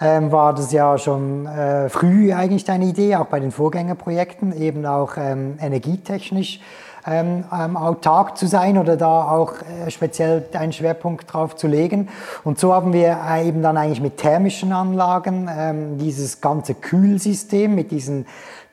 ähm, 0.00 0.30
war 0.30 0.54
das 0.54 0.70
ja 0.70 0.96
schon 0.98 1.46
äh, 1.46 1.88
früh 1.88 2.32
eigentlich 2.32 2.64
deine 2.64 2.84
Idee, 2.84 3.16
auch 3.16 3.26
bei 3.26 3.40
den 3.40 3.50
Vorgängerprojekten, 3.50 4.56
eben 4.56 4.86
auch 4.86 5.16
ähm, 5.16 5.56
energietechnisch 5.60 6.60
ähm, 7.06 7.44
ähm, 7.52 7.76
autark 7.76 8.36
zu 8.36 8.46
sein 8.46 8.78
oder 8.78 8.96
da 8.96 9.28
auch 9.28 9.54
äh, 9.62 9.90
speziell 9.90 10.44
einen 10.52 10.72
Schwerpunkt 10.72 11.32
drauf 11.32 11.56
zu 11.56 11.66
legen. 11.66 12.08
Und 12.44 12.58
so 12.58 12.72
haben 12.72 12.92
wir 12.92 13.18
äh, 13.28 13.48
eben 13.48 13.62
dann 13.62 13.76
eigentlich 13.76 14.00
mit 14.00 14.18
thermischen 14.18 14.72
Anlagen 14.72 15.50
ähm, 15.54 15.98
dieses 15.98 16.40
ganze 16.40 16.74
Kühlsystem 16.74 17.74
mit 17.74 17.90
diesen 17.90 18.26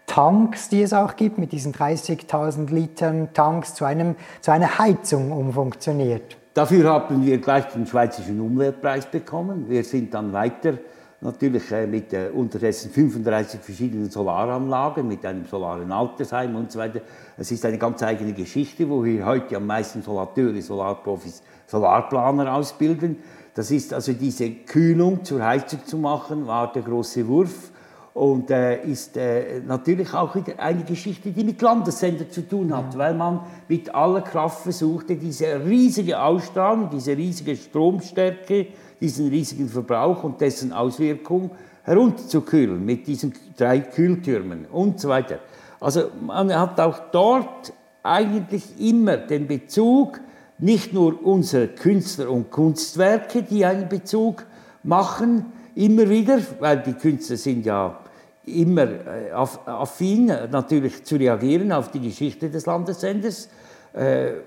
Tanks, 0.05 0.69
die 0.69 0.81
es 0.81 0.93
auch 0.93 1.15
gibt, 1.15 1.37
mit 1.37 1.51
diesen 1.51 1.73
30.000 1.73 2.71
Litern 2.71 3.29
Tanks 3.33 3.75
zu, 3.75 3.85
einem, 3.85 4.15
zu 4.41 4.51
einer 4.51 4.79
Heizung 4.79 5.31
umfunktioniert. 5.31 6.37
Dafür 6.55 6.89
haben 6.91 7.25
wir 7.25 7.37
gleich 7.37 7.65
den 7.67 7.85
Schweizerischen 7.85 8.41
Umweltpreis 8.41 9.05
bekommen. 9.05 9.69
Wir 9.69 9.83
sind 9.83 10.13
dann 10.13 10.33
weiter 10.33 10.73
natürlich 11.21 11.71
äh, 11.71 11.85
mit 11.85 12.13
äh, 12.13 12.29
unterdessen 12.33 12.91
35 12.91 13.59
verschiedenen 13.59 14.09
Solaranlagen, 14.09 15.07
mit 15.07 15.25
einem 15.25 15.45
solaren 15.45 15.91
Altersheim 15.91 16.55
und 16.55 16.71
so 16.71 16.79
weiter. 16.79 17.01
Es 17.37 17.51
ist 17.51 17.65
eine 17.65 17.77
ganz 17.77 18.01
eigene 18.03 18.33
Geschichte, 18.33 18.89
wo 18.89 19.03
wir 19.03 19.25
heute 19.25 19.57
am 19.57 19.65
meisten 19.65 20.01
Solateure, 20.01 20.61
Solarprofis, 20.61 21.43
Solarplaner 21.67 22.53
ausbilden. 22.53 23.17
Das 23.53 23.71
ist 23.71 23.93
also 23.93 24.13
diese 24.13 24.49
Kühlung 24.49 25.23
zur 25.25 25.43
Heizung 25.43 25.85
zu 25.85 25.97
machen, 25.97 26.47
war 26.47 26.71
der 26.71 26.83
große 26.83 27.27
Wurf 27.27 27.71
und 28.13 28.49
äh, 28.51 28.83
ist 28.83 29.17
äh, 29.17 29.61
natürlich 29.65 30.13
auch 30.13 30.35
wieder 30.35 30.59
eine 30.59 30.83
Geschichte, 30.83 31.31
die 31.31 31.43
mit 31.43 31.61
Landessender 31.61 32.29
zu 32.29 32.47
tun 32.47 32.75
hat, 32.75 32.93
ja. 32.93 32.99
weil 32.99 33.13
man 33.13 33.41
mit 33.67 33.93
aller 33.93 34.21
Kraft 34.21 34.63
versuchte, 34.63 35.15
diese 35.15 35.63
riesige 35.65 36.21
Ausstrahlung, 36.21 36.89
diese 36.89 37.15
riesige 37.15 37.55
Stromstärke, 37.55 38.67
diesen 39.01 39.29
riesigen 39.29 39.69
Verbrauch 39.69 40.23
und 40.23 40.41
dessen 40.41 40.73
Auswirkung 40.73 41.51
herunterzukühlen 41.83 42.83
mit 42.83 43.07
diesen 43.07 43.33
drei 43.57 43.79
Kühltürmen 43.79 44.65
und 44.65 44.99
so 44.99 45.09
weiter. 45.09 45.39
Also 45.79 46.11
man 46.21 46.53
hat 46.53 46.79
auch 46.79 46.99
dort 47.11 47.73
eigentlich 48.03 48.79
immer 48.79 49.17
den 49.17 49.47
Bezug, 49.47 50.19
nicht 50.57 50.93
nur 50.93 51.25
unsere 51.25 51.69
Künstler 51.69 52.29
und 52.29 52.51
Kunstwerke, 52.51 53.43
die 53.43 53.65
einen 53.65 53.87
Bezug 53.87 54.45
machen, 54.83 55.45
immer 55.75 56.09
wieder, 56.09 56.39
weil 56.59 56.81
die 56.81 56.93
Künstler 56.93 57.37
sind 57.37 57.65
ja 57.65 57.99
immer 58.45 58.83
äh, 58.83 59.31
affin, 59.31 60.25
natürlich 60.25 61.03
zu 61.03 61.15
reagieren 61.15 61.71
auf 61.71 61.91
die 61.91 62.01
Geschichte 62.01 62.49
des 62.49 62.65
Landessenders, 62.65 63.49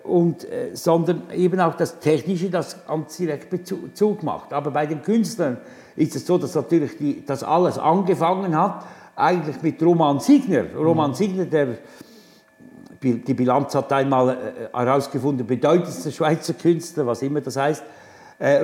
und, 0.04 0.44
äh, 0.44 0.70
sondern 0.74 1.22
eben 1.34 1.60
auch 1.60 1.74
das 1.74 1.98
Technische, 1.98 2.48
das 2.48 2.86
ganz 2.86 3.16
direkt 3.16 3.50
Bezug 3.50 4.22
macht. 4.22 4.52
Aber 4.52 4.70
bei 4.70 4.86
den 4.86 5.02
Künstlern 5.02 5.58
ist 5.96 6.14
es 6.14 6.26
so, 6.26 6.38
dass 6.38 6.54
natürlich 6.54 6.96
die, 6.96 7.24
das 7.26 7.42
alles 7.42 7.78
angefangen 7.78 8.56
hat, 8.56 8.86
eigentlich 9.16 9.60
mit 9.62 9.82
Roman 9.82 10.20
Signer. 10.20 10.64
Roman 10.76 11.10
mhm. 11.10 11.14
Signer, 11.14 11.44
der 11.44 11.78
die 13.02 13.34
Bilanz 13.34 13.74
hat 13.74 13.92
einmal 13.92 14.54
herausgefunden, 14.72 15.44
bedeutendster 15.44 16.12
Schweizer 16.12 16.54
Künstler, 16.54 17.04
was 17.04 17.20
immer 17.22 17.40
das 17.40 17.56
heißt. 17.56 17.82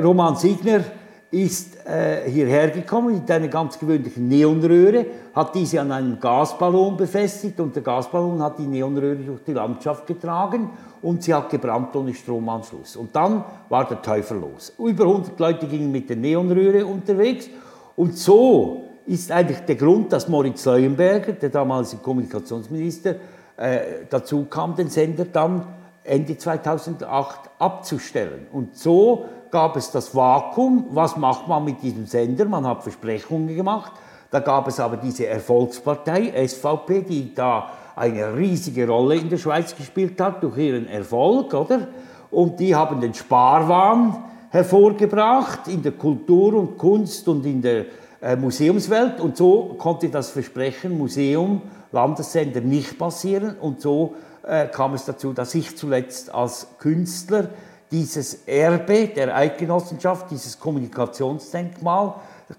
Roman 0.00 0.37
Signer 0.37 0.85
ist 1.30 1.87
äh, 1.87 2.28
hierher 2.30 2.70
gekommen 2.70 3.14
mit 3.14 3.30
einer 3.30 3.49
ganz 3.49 3.78
gewöhnlichen 3.78 4.28
Neonröhre, 4.28 5.04
hat 5.35 5.54
diese 5.54 5.80
an 5.80 5.92
einem 5.92 6.18
Gasballon 6.18 6.97
befestigt 6.97 7.61
und 7.61 7.76
der 7.76 7.82
Gasballon 7.82 8.42
hat 8.42 8.58
die 8.58 8.66
Neonröhre 8.66 9.16
durch 9.16 9.44
die 9.44 9.52
Landschaft 9.52 10.06
getragen 10.06 10.70
und 11.02 11.23
sie 11.23 11.35
hat 11.35 11.50
gebrannt 11.50 11.94
ohne 11.94 12.14
Stromanschluss. 12.14 12.97
Und 12.97 13.14
dann 13.14 13.44
war 13.68 13.87
der 13.87 14.00
Teufel 14.00 14.38
los. 14.38 14.73
Über 14.78 15.04
100 15.04 15.38
Leute 15.38 15.66
gingen 15.66 15.92
mit 15.92 16.08
der 16.08 16.16
Neonröhre 16.16 16.87
unterwegs 16.87 17.50
und 17.94 18.16
so 18.16 18.85
ist 19.04 19.30
eigentlich 19.30 19.61
der 19.61 19.76
Grund, 19.76 20.12
dass 20.12 20.28
Moritz 20.28 20.64
Leuenberger, 20.64 21.32
der 21.32 21.50
damalige 21.50 21.97
Kommunikationsminister, 21.97 23.16
äh, 23.56 23.78
dazu 24.08 24.44
kam, 24.44 24.76
den 24.76 24.88
Sender 24.88 25.25
dann 25.25 25.66
Ende 26.04 26.38
2008 26.38 27.50
abzustellen. 27.58 28.47
Und 28.52 28.76
so 28.76 29.26
gab 29.50 29.76
es 29.76 29.90
das 29.90 30.14
Vakuum. 30.14 30.86
Was 30.90 31.16
macht 31.16 31.48
man 31.48 31.64
mit 31.64 31.82
diesem 31.82 32.06
Sender? 32.06 32.44
Man 32.44 32.66
hat 32.66 32.82
Versprechungen 32.82 33.54
gemacht. 33.54 33.92
Da 34.30 34.40
gab 34.40 34.68
es 34.68 34.78
aber 34.78 34.98
diese 34.98 35.26
Erfolgspartei, 35.26 36.32
SVP, 36.46 37.02
die 37.02 37.34
da 37.34 37.70
eine 37.96 38.36
riesige 38.36 38.86
Rolle 38.86 39.16
in 39.16 39.28
der 39.28 39.38
Schweiz 39.38 39.74
gespielt 39.74 40.20
hat 40.20 40.42
durch 40.42 40.58
ihren 40.58 40.87
Erfolg, 40.87 41.52
oder? 41.54 41.88
Und 42.30 42.61
die 42.61 42.74
haben 42.74 43.00
den 43.00 43.14
Sparwahn 43.14 44.22
hervorgebracht 44.50 45.68
in 45.68 45.82
der 45.82 45.92
Kultur 45.92 46.54
und 46.54 46.78
Kunst 46.78 47.26
und 47.28 47.44
in 47.46 47.62
der 47.62 47.87
äh, 48.20 48.37
Museumswelt. 48.37 49.20
Und 49.20 49.37
so 49.37 49.76
konnte 49.78 50.08
das 50.08 50.30
Versprechen 50.30 50.96
Museum, 50.96 51.62
Landessender 51.90 52.61
nicht 52.61 52.98
passieren. 52.98 53.56
Und 53.61 53.80
so 53.80 54.14
äh, 54.46 54.66
kam 54.66 54.94
es 54.94 55.04
dazu, 55.04 55.32
dass 55.32 55.54
ich 55.54 55.76
zuletzt 55.76 56.34
als 56.34 56.66
Künstler 56.78 57.48
dieses 57.90 58.46
Erbe 58.46 59.09
der 59.09 59.35
Eidgenossenschaft, 59.35 60.31
dieses 60.31 60.59
Kommunikationsdenkmal, 60.59 62.14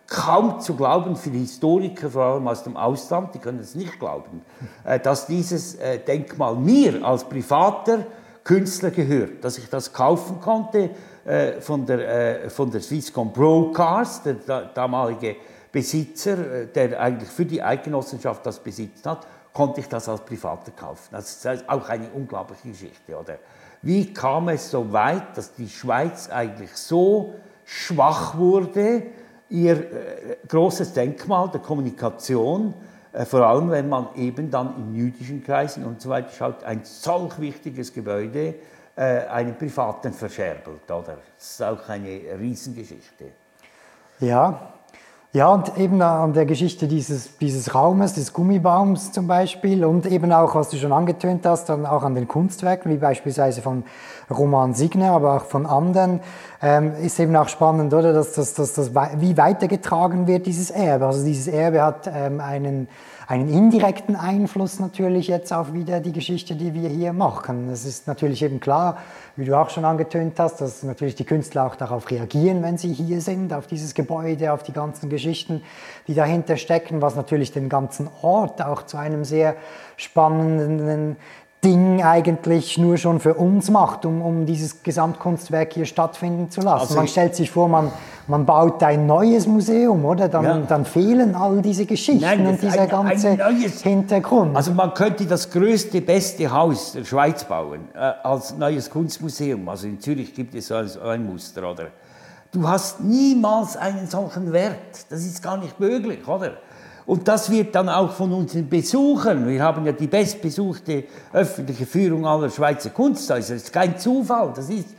kaum 0.07 0.59
zu 0.59 0.75
glauben 0.75 1.15
für 1.15 1.29
die 1.29 1.39
Historiker, 1.39 2.09
vor 2.09 2.23
allem 2.23 2.47
aus 2.47 2.63
dem 2.63 2.77
Ausland, 2.77 3.33
die 3.33 3.39
können 3.39 3.59
es 3.59 3.75
nicht 3.75 3.99
glauben, 3.99 4.41
äh, 4.83 4.99
dass 4.99 5.27
dieses 5.27 5.75
äh, 5.75 5.99
Denkmal 5.99 6.55
mir 6.55 7.03
als 7.03 7.23
privater 7.23 8.05
Künstler 8.43 8.91
gehört, 8.91 9.43
dass 9.43 9.57
ich 9.57 9.69
das 9.69 9.91
kaufen 9.91 10.39
konnte 10.41 10.91
äh, 11.25 11.59
von 11.61 11.85
der, 11.85 12.49
von 12.49 12.71
der 12.71 12.81
Swisscom 12.81 13.31
Brokers, 13.31 14.23
der 14.23 14.35
damalige 14.73 15.35
Besitzer, 15.71 16.65
der 16.65 16.99
eigentlich 16.99 17.29
für 17.29 17.45
die 17.45 17.61
Eidgenossenschaft 17.61 18.43
das 18.43 18.59
besitzt 18.59 19.05
hat, 19.05 19.27
konnte 19.53 19.81
ich 19.81 19.87
das 19.87 20.09
als 20.09 20.21
Privater 20.21 20.71
kaufen. 20.71 21.09
Das 21.11 21.45
ist 21.45 21.69
auch 21.69 21.89
eine 21.89 22.09
unglaubliche 22.09 22.69
Geschichte, 22.69 23.15
oder? 23.15 23.37
Wie 23.81 24.13
kam 24.13 24.49
es 24.49 24.71
so 24.71 24.91
weit, 24.91 25.37
dass 25.37 25.53
die 25.53 25.69
Schweiz 25.69 26.29
eigentlich 26.29 26.75
so 26.75 27.35
schwach 27.65 28.37
wurde, 28.37 29.03
ihr 29.49 29.73
äh, 29.73 30.37
großes 30.47 30.93
Denkmal 30.93 31.49
der 31.49 31.61
Kommunikation, 31.61 32.73
äh, 33.13 33.25
vor 33.25 33.41
allem 33.41 33.71
wenn 33.71 33.87
man 33.87 34.07
eben 34.15 34.51
dann 34.51 34.75
in 34.77 34.95
jüdischen 34.95 35.43
Kreisen 35.43 35.85
und 35.85 36.01
so 36.01 36.09
weiter 36.09 36.29
schaut, 36.29 36.63
ein 36.63 36.81
solch 36.83 37.39
wichtiges 37.39 37.93
Gebäude 37.93 38.55
äh, 38.95 39.01
einen 39.27 39.57
Privaten 39.57 40.13
verscherbelt, 40.13 40.89
oder? 40.91 41.17
Das 41.37 41.51
ist 41.51 41.63
auch 41.63 41.87
eine 41.87 42.19
Riesengeschichte. 42.37 43.25
Ja, 44.19 44.73
ja, 45.31 45.47
und 45.49 45.77
eben 45.77 46.01
an 46.01 46.33
der 46.33 46.47
Geschichte 46.47 46.87
dieses, 46.87 47.37
dieses 47.37 47.75
Raumes, 47.75 48.13
des 48.13 48.33
Gummibaums 48.33 49.11
zum 49.11 49.27
Beispiel 49.27 49.85
und 49.85 50.07
eben 50.07 50.31
auch, 50.31 50.55
was 50.55 50.69
du 50.69 50.77
schon 50.77 50.91
angetönt 50.91 51.45
hast, 51.45 51.69
dann 51.69 51.85
auch 51.85 52.01
an 52.01 52.15
den 52.15 52.27
Kunstwerken, 52.27 52.91
wie 52.91 52.97
beispielsweise 52.97 53.61
von 53.61 53.83
Roman 54.31 54.73
Signer, 54.73 55.11
aber 55.11 55.35
auch 55.35 55.45
von 55.45 55.67
anderen, 55.67 56.21
ähm, 56.63 56.93
ist 57.03 57.19
eben 57.19 57.35
auch 57.35 57.47
spannend, 57.47 57.93
oder, 57.93 58.11
dass 58.11 58.33
das, 58.33 58.55
dass 58.55 58.73
das 58.73 58.91
wie 59.17 59.37
weitergetragen 59.37 60.25
wird, 60.25 60.47
dieses 60.47 60.71
Erbe. 60.71 61.05
Also 61.05 61.23
dieses 61.23 61.47
Erbe 61.47 61.83
hat 61.83 62.09
ähm, 62.11 62.39
einen 62.39 62.87
einen 63.29 63.47
indirekten 63.47 64.15
Einfluss 64.15 64.79
natürlich 64.79 65.27
jetzt 65.27 65.53
auf 65.53 65.71
wieder 65.71 65.99
die 65.99 66.13
Geschichte, 66.13 66.55
die 66.55 66.73
wir 66.73 66.89
hier 66.89 67.13
machen. 67.13 67.69
Es 67.69 67.85
ist 67.85 68.07
natürlich 68.07 68.41
eben 68.41 68.59
klar, 68.59 68.97
wie 69.35 69.45
du 69.45 69.55
auch 69.55 69.69
schon 69.69 69.85
angetönt 69.85 70.39
hast, 70.39 70.61
dass 70.61 70.81
natürlich 70.81 71.13
die 71.13 71.25
Künstler 71.25 71.67
auch 71.67 71.75
darauf 71.75 72.09
reagieren, 72.09 72.63
wenn 72.63 72.79
sie 72.79 72.91
hier 72.91 73.21
sind, 73.21 73.53
auf 73.53 73.67
dieses 73.67 73.93
Gebäude, 73.93 74.51
auf 74.51 74.63
die 74.63 74.73
ganzen 74.73 75.11
Geschichten, 75.11 75.61
die 76.07 76.15
dahinter 76.15 76.57
stecken, 76.57 77.03
was 77.03 77.15
natürlich 77.15 77.51
den 77.51 77.69
ganzen 77.69 78.09
Ort 78.23 78.63
auch 78.63 78.81
zu 78.87 78.97
einem 78.97 79.23
sehr 79.23 79.55
spannenden 79.95 81.15
Ding 81.63 82.01
eigentlich 82.01 82.77
nur 82.77 82.97
schon 82.97 83.19
für 83.19 83.33
uns 83.33 83.69
macht, 83.69 84.05
um, 84.05 84.21
um 84.21 84.45
dieses 84.45 84.81
Gesamtkunstwerk 84.81 85.73
hier 85.73 85.85
stattfinden 85.85 86.49
zu 86.49 86.61
lassen. 86.61 86.81
Also 86.81 86.95
man 86.95 87.07
stellt 87.07 87.35
sich 87.35 87.51
vor, 87.51 87.67
man, 87.67 87.91
man 88.27 88.45
baut 88.45 88.81
ein 88.81 89.05
neues 89.05 89.45
Museum, 89.45 90.05
oder? 90.05 90.29
Dann, 90.29 90.43
ja. 90.45 90.57
dann 90.59 90.85
fehlen 90.85 91.35
all 91.35 91.61
diese 91.61 91.85
Geschichten 91.85 92.21
Nein, 92.21 92.47
und 92.47 92.61
dieser 92.61 92.83
ein, 92.83 92.89
ganze 92.89 93.29
ein 93.31 93.57
Hintergrund. 93.57 94.55
Also 94.55 94.71
man 94.73 94.93
könnte 94.93 95.25
das 95.25 95.51
größte, 95.51 95.99
beste 95.99 96.49
Haus 96.49 96.93
der 96.93 97.03
Schweiz 97.03 97.43
bauen 97.43 97.89
äh, 97.93 97.97
als 97.97 98.55
neues 98.55 98.89
Kunstmuseum. 98.89 99.67
Also 99.67 99.87
in 99.87 99.99
Zürich 99.99 100.33
gibt 100.33 100.55
es 100.55 100.67
so 100.67 100.75
ein 100.75 101.25
Muster, 101.25 101.69
oder? 101.69 101.87
Du 102.51 102.67
hast 102.67 103.01
niemals 103.01 103.75
einen 103.75 104.07
solchen 104.07 104.53
Wert. 104.53 105.05
Das 105.09 105.25
ist 105.25 105.43
gar 105.43 105.57
nicht 105.57 105.77
möglich, 105.79 106.25
oder? 106.25 106.53
Und 107.09 107.27
das 107.27 107.49
wird 107.49 107.73
dann 107.73 107.89
auch 107.89 108.11
von 108.11 108.31
unseren 108.31 108.69
Besuchern, 108.69 109.47
wir 109.47 109.63
haben 109.63 109.83
ja 109.83 109.93
die 109.93 110.05
bestbesuchte 110.05 111.05
öffentliche 111.33 111.87
Führung 111.87 112.23
aller 112.27 112.51
Schweizer 112.51 112.91
Kunsthäuser, 112.91 113.55
das 113.55 113.63
ist 113.63 113.73
kein 113.73 113.97
Zufall, 113.97 114.53
das 114.55 114.69
ist 114.69 114.89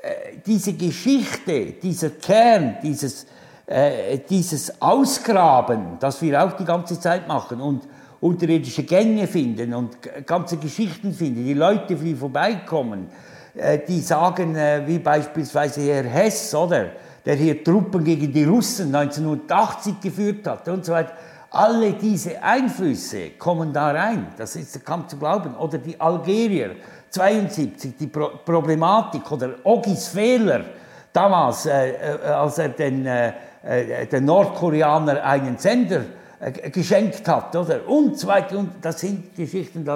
äh, 0.00 0.38
diese 0.46 0.72
Geschichte, 0.72 1.72
dieser 1.72 2.08
Kern, 2.08 2.78
dieses, 2.82 3.26
äh, 3.66 4.16
dieses 4.30 4.80
Ausgraben, 4.80 5.98
das 6.00 6.22
wir 6.22 6.42
auch 6.42 6.52
die 6.52 6.64
ganze 6.64 6.98
Zeit 6.98 7.28
machen 7.28 7.60
und 7.60 7.82
unterirdische 8.18 8.84
Gänge 8.84 9.26
finden 9.26 9.74
und 9.74 9.98
ganze 10.24 10.56
Geschichten 10.56 11.12
finden, 11.12 11.44
die 11.44 11.52
Leute, 11.52 11.96
die 11.96 12.14
vorbeikommen, 12.14 13.08
äh, 13.54 13.78
die 13.86 14.00
sagen, 14.00 14.56
äh, 14.56 14.84
wie 14.86 15.00
beispielsweise 15.00 15.82
Herr 15.82 16.04
Hess, 16.04 16.54
oder, 16.54 16.92
der 17.26 17.34
hier 17.34 17.62
Truppen 17.62 18.02
gegen 18.04 18.32
die 18.32 18.44
Russen 18.44 18.86
1980 18.94 20.00
geführt 20.00 20.46
hat 20.46 20.66
und 20.68 20.86
so 20.86 20.92
weiter 20.92 21.12
Alle 21.50 21.94
diese 21.94 22.42
Einflüsse 22.42 23.30
kommen 23.38 23.72
da 23.72 23.90
rein, 23.90 24.26
das 24.36 24.54
ist 24.56 24.84
kaum 24.84 25.08
zu 25.08 25.16
glauben. 25.16 25.54
Oder 25.54 25.78
die 25.78 25.98
Algerier, 25.98 26.76
72, 27.10 27.96
die 27.96 28.06
Pro 28.06 28.28
Problematik 28.44 29.30
oder 29.32 29.54
Ogis 29.64 30.08
Fehler, 30.08 30.64
damals, 31.12 31.64
äh, 31.64 31.92
äh, 31.92 32.26
als 32.26 32.58
er 32.58 32.68
den, 32.68 33.06
äh, 33.06 33.32
äh 33.62 34.06
den 34.06 34.26
Nordkoreaner 34.26 35.24
einen 35.24 35.56
Sender 35.56 36.04
äh, 36.38 36.70
geschenkt 36.70 37.26
hat, 37.26 37.56
oder? 37.56 37.88
Und 37.88 38.18
so 38.18 38.26
weiter. 38.28 38.58
Und 38.58 38.72
das 38.82 39.00
sind 39.00 39.34
Geschichten, 39.34 39.86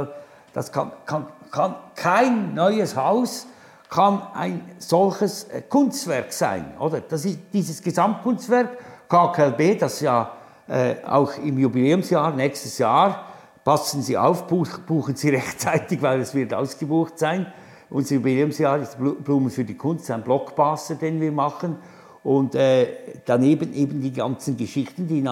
das 0.54 0.72
kann, 0.72 0.92
kann, 1.04 1.26
kann 1.50 1.74
kein 1.94 2.54
neues 2.54 2.96
Haus 2.96 3.46
kann 3.92 4.22
ein 4.32 4.62
solches 4.78 5.44
äh, 5.44 5.60
Kunstwerk 5.68 6.32
sein, 6.32 6.72
oder? 6.78 7.02
Das 7.02 7.26
ist 7.26 7.38
dieses 7.52 7.82
Gesamtkunstwerk 7.82 8.70
KKLB, 9.06 9.78
das 9.78 10.00
ja 10.00 10.32
äh, 10.68 10.94
auch 11.06 11.36
im 11.38 11.58
Jubiläumsjahr, 11.58 12.34
nächstes 12.34 12.78
Jahr, 12.78 13.26
passen 13.64 14.02
Sie 14.02 14.16
auf, 14.16 14.46
buchen 14.46 15.16
Sie 15.16 15.28
rechtzeitig, 15.30 16.00
weil 16.02 16.20
es 16.20 16.34
wird 16.34 16.54
ausgebucht 16.54 17.18
sein. 17.18 17.46
Unser 17.90 18.14
Jubiläumsjahr 18.14 18.78
ist 18.78 18.96
Blumen 18.98 19.50
für 19.50 19.64
die 19.64 19.76
Kunst, 19.76 20.10
ein 20.10 20.22
Blockbuster, 20.22 20.94
den 20.94 21.20
wir 21.20 21.32
machen. 21.32 21.76
Und 22.24 22.54
äh, 22.54 22.86
daneben 23.26 23.74
eben 23.74 24.00
die 24.00 24.12
ganzen 24.12 24.56
Geschichten, 24.56 25.06
die 25.08 25.22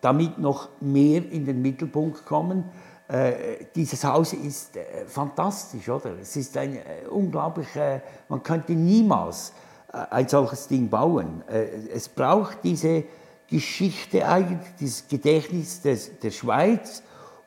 damit 0.00 0.38
noch 0.38 0.68
mehr 0.80 1.22
in 1.30 1.46
den 1.46 1.62
Mittelpunkt 1.62 2.26
kommen. 2.26 2.64
Äh, 3.06 3.66
dieses 3.74 4.02
Haus 4.04 4.32
ist 4.32 4.76
äh, 4.76 5.06
fantastisch, 5.06 5.88
oder? 5.88 6.12
Es 6.20 6.36
ist 6.36 6.56
ein 6.56 6.76
äh, 6.76 7.06
unglaublich, 7.10 7.74
äh, 7.76 8.00
man 8.28 8.42
könnte 8.42 8.72
niemals 8.72 9.52
äh, 9.92 9.98
ein 10.10 10.28
solches 10.28 10.68
Ding 10.68 10.88
bauen. 10.88 11.42
Es 11.46 12.08
braucht 12.08 12.58
diese 12.64 13.04
Geschichte 13.48 14.26
eigentlich, 14.26 14.74
dieses 14.80 15.08
Gedächtnis 15.08 15.80
des, 15.82 16.18
der 16.18 16.30
Schweiz, 16.30 17.02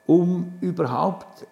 um 0.06 0.54
überhaupt 0.62 1.48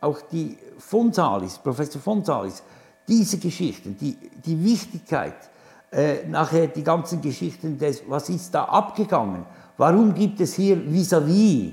auch 0.00 0.20
die 0.22 0.58
von 0.78 1.12
Salis, 1.12 1.58
Professor 1.58 2.00
von 2.00 2.24
Salis, 2.24 2.62
diese 3.08 3.38
Geschichten, 3.38 3.96
die, 3.96 4.16
die 4.44 4.62
Wichtigkeit, 4.62 5.34
nachher 6.28 6.68
die 6.68 6.84
ganzen 6.84 7.20
Geschichten 7.20 7.76
des, 7.76 8.02
was 8.06 8.28
ist 8.28 8.54
da 8.54 8.64
abgegangen, 8.64 9.44
warum 9.76 10.14
gibt 10.14 10.40
es 10.40 10.54
hier 10.54 10.76
vis-à-vis, 10.76 11.72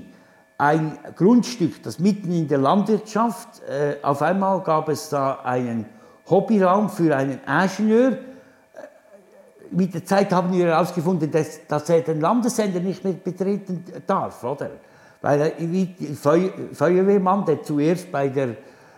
ein 0.58 0.98
Grundstück, 1.14 1.82
das 1.84 2.00
mitten 2.00 2.32
in 2.32 2.48
der 2.48 2.58
Landwirtschaft, 2.58 3.62
äh, 3.62 3.96
auf 4.02 4.20
einmal 4.22 4.60
gab 4.62 4.88
es 4.88 5.08
da 5.08 5.40
einen 5.44 5.86
Hobbyraum 6.28 6.90
für 6.90 7.16
einen 7.16 7.38
Ingenieur. 7.46 8.18
Mit 9.70 9.94
der 9.94 10.04
Zeit 10.04 10.32
haben 10.32 10.52
wir 10.52 10.66
herausgefunden, 10.66 11.30
dass, 11.30 11.66
dass 11.66 11.88
er 11.88 12.00
den 12.00 12.20
Landessender 12.20 12.80
nicht 12.80 13.04
mehr 13.04 13.14
betreten 13.14 13.84
darf, 14.06 14.42
oder? 14.44 14.70
Weil 15.20 15.40
er 15.40 15.52
wie 15.58 15.94
Feu 16.14 16.50
Feuerwehrmann, 16.72 17.44
der 17.44 17.62
zuerst 17.62 18.10
bei 18.12 18.28
der, 18.28 18.48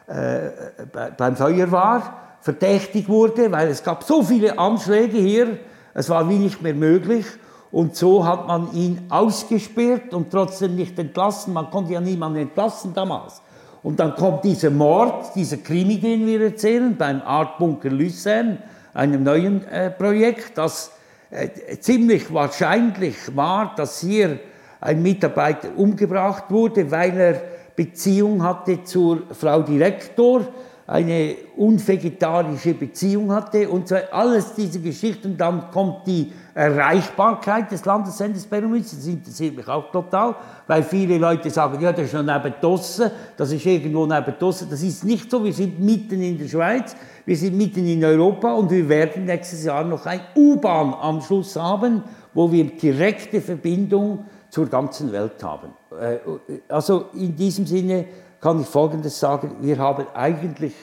äh, 0.06 0.50
bei, 0.92 1.10
beim 1.10 1.36
Feuer 1.36 1.70
war, 1.70 2.14
verdächtig 2.40 3.08
wurde, 3.08 3.50
weil 3.52 3.68
es 3.68 3.82
gab 3.82 4.04
so 4.04 4.22
viele 4.22 4.58
Anschläge 4.58 5.18
hier, 5.18 5.58
es 5.94 6.08
war 6.08 6.28
wie 6.28 6.38
nicht 6.38 6.62
mehr 6.62 6.74
möglich. 6.74 7.26
Und 7.72 7.94
so 7.94 8.26
hat 8.26 8.48
man 8.48 8.72
ihn 8.72 9.06
ausgesperrt 9.10 10.12
und 10.12 10.30
trotzdem 10.30 10.74
nicht 10.74 10.98
entlassen. 10.98 11.52
Man 11.52 11.70
konnte 11.70 11.92
ja 11.92 12.00
niemanden 12.00 12.40
entlassen 12.40 12.92
damals. 12.94 13.42
Und 13.82 14.00
dann 14.00 14.14
kommt 14.14 14.44
dieser 14.44 14.70
Mord, 14.70 15.34
dieser 15.34 15.58
Krimi, 15.58 15.98
den 15.98 16.26
wir 16.26 16.40
erzählen, 16.40 16.96
beim 16.96 17.22
Art 17.22 17.58
Bunker 17.58 17.90
Luzern, 17.90 18.58
einem 18.94 19.22
neuen 19.22 19.66
äh, 19.68 19.90
Projekt, 19.90 20.58
das 20.58 20.92
äh, 21.30 21.78
ziemlich 21.78 22.32
wahrscheinlich 22.32 23.34
war, 23.36 23.74
dass 23.76 24.00
hier 24.00 24.38
ein 24.80 25.02
Mitarbeiter 25.02 25.68
umgebracht 25.76 26.44
wurde, 26.48 26.90
weil 26.90 27.18
er 27.18 27.42
Beziehung 27.76 28.42
hatte 28.42 28.84
zur 28.84 29.22
Frau 29.32 29.62
Direktor, 29.62 30.48
eine 30.90 31.36
unvegetarische 31.56 32.74
Beziehung 32.74 33.30
hatte 33.30 33.68
und 33.68 33.86
so, 33.86 33.94
alles 34.10 34.54
diese 34.54 34.80
Geschichten. 34.80 35.36
Dann 35.36 35.70
kommt 35.70 36.04
die 36.08 36.32
Erreichbarkeit 36.52 37.70
des 37.70 37.84
Landessenders 37.84 38.44
bei 38.46 38.60
uns, 38.60 38.90
das 38.90 39.06
interessiert 39.06 39.56
mich 39.56 39.68
auch 39.68 39.92
total, 39.92 40.34
weil 40.66 40.82
viele 40.82 41.16
Leute 41.18 41.48
sagen, 41.48 41.80
ja, 41.80 41.92
das 41.92 42.06
ist 42.06 42.14
noch 42.14 42.24
neben 42.24 42.54
Dossen, 42.60 43.08
das 43.36 43.52
ist 43.52 43.64
irgendwo 43.64 44.04
neben 44.04 44.34
Dossen. 44.36 44.68
Das 44.68 44.82
ist 44.82 45.04
nicht 45.04 45.30
so, 45.30 45.44
wir 45.44 45.52
sind 45.52 45.78
mitten 45.78 46.20
in 46.20 46.36
der 46.36 46.48
Schweiz, 46.48 46.96
wir 47.24 47.36
sind 47.36 47.56
mitten 47.56 47.86
in 47.86 48.04
Europa 48.04 48.52
und 48.52 48.68
wir 48.72 48.88
werden 48.88 49.26
nächstes 49.26 49.62
Jahr 49.62 49.84
noch 49.84 50.04
einen 50.06 50.22
U-Bahn-Anschluss 50.34 51.54
haben, 51.54 52.02
wo 52.34 52.50
wir 52.50 52.64
direkte 52.64 53.40
Verbindung 53.40 54.24
zur 54.48 54.66
ganzen 54.66 55.12
Welt 55.12 55.40
haben. 55.40 55.68
Äh, 55.92 56.18
also 56.68 57.10
in 57.14 57.36
diesem 57.36 57.64
Sinne 57.64 58.06
kann 58.40 58.60
ich 58.60 58.66
Folgendes 58.66 59.18
sagen, 59.20 59.56
wir 59.60 59.78
haben 59.78 60.06
eigentlich 60.14 60.74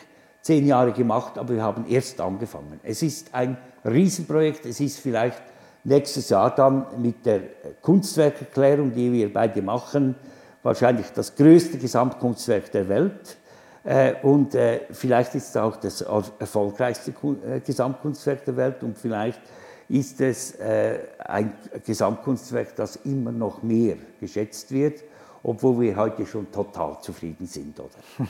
zehn 0.41 0.65
Jahre 0.65 0.91
gemacht, 0.91 1.37
aber 1.37 1.55
wir 1.55 1.63
haben 1.63 1.85
erst 1.89 2.21
angefangen. 2.21 2.79
Es 2.83 3.01
ist 3.01 3.33
ein 3.33 3.57
Riesenprojekt, 3.83 4.65
es 4.65 4.79
ist 4.79 4.99
vielleicht 4.99 5.41
nächstes 5.83 6.29
Jahr 6.29 6.53
dann 6.53 6.85
mit 7.01 7.25
der 7.25 7.41
Kunstwerkerklärung, 7.81 8.93
die 8.93 9.11
wir 9.11 9.33
beide 9.33 9.61
machen, 9.61 10.15
wahrscheinlich 10.63 11.07
das 11.13 11.35
größte 11.35 11.77
Gesamtkunstwerk 11.77 12.71
der 12.71 12.87
Welt. 12.89 13.37
Äh, 13.83 14.15
und 14.21 14.53
äh, 14.53 14.81
vielleicht 14.91 15.33
ist 15.35 15.49
es 15.49 15.57
auch 15.57 15.77
das 15.77 16.01
erfolgreichste 16.01 17.11
äh, 17.11 17.61
Gesamtkunstwerk 17.61 18.43
der 18.43 18.57
Welt 18.57 18.83
und 18.83 18.97
vielleicht 18.97 19.41
ist 19.89 20.19
es 20.19 20.59
ein 20.59 21.53
Gesamtkunstwerk, 21.85 22.75
das 22.75 22.97
immer 23.05 23.31
noch 23.31 23.63
mehr 23.63 23.95
geschätzt 24.19 24.69
wird, 24.73 25.01
obwohl 25.43 25.79
wir 25.81 25.95
heute 25.95 26.25
schon 26.25 26.51
total 26.51 26.97
zufrieden 27.01 27.45
sind, 27.47 27.79
oder? 27.79 27.89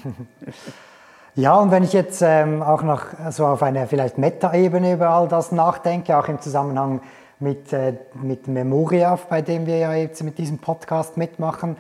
Ja, 1.40 1.54
und 1.54 1.70
wenn 1.70 1.84
ich 1.84 1.94
jetzt 1.94 2.24
ähm, 2.24 2.64
auch 2.64 2.82
noch 2.82 3.04
so 3.30 3.46
auf 3.46 3.62
einer 3.62 3.86
vielleicht 3.86 4.18
Meta-Ebene 4.18 4.94
über 4.94 5.10
all 5.10 5.28
das 5.28 5.52
nachdenke, 5.52 6.18
auch 6.18 6.28
im 6.30 6.42
Zusammenhang 6.42 7.00
mit, 7.40 7.72
äh, 7.74 7.94
mit 8.16 8.48
Memoria, 8.48 9.20
bei 9.30 9.44
dem 9.44 9.68
wir 9.68 9.78
ja 9.78 9.94
jetzt 9.94 10.24
mit 10.24 10.40
diesem 10.40 10.58
Podcast 10.58 11.16
mitmachen, 11.16 11.78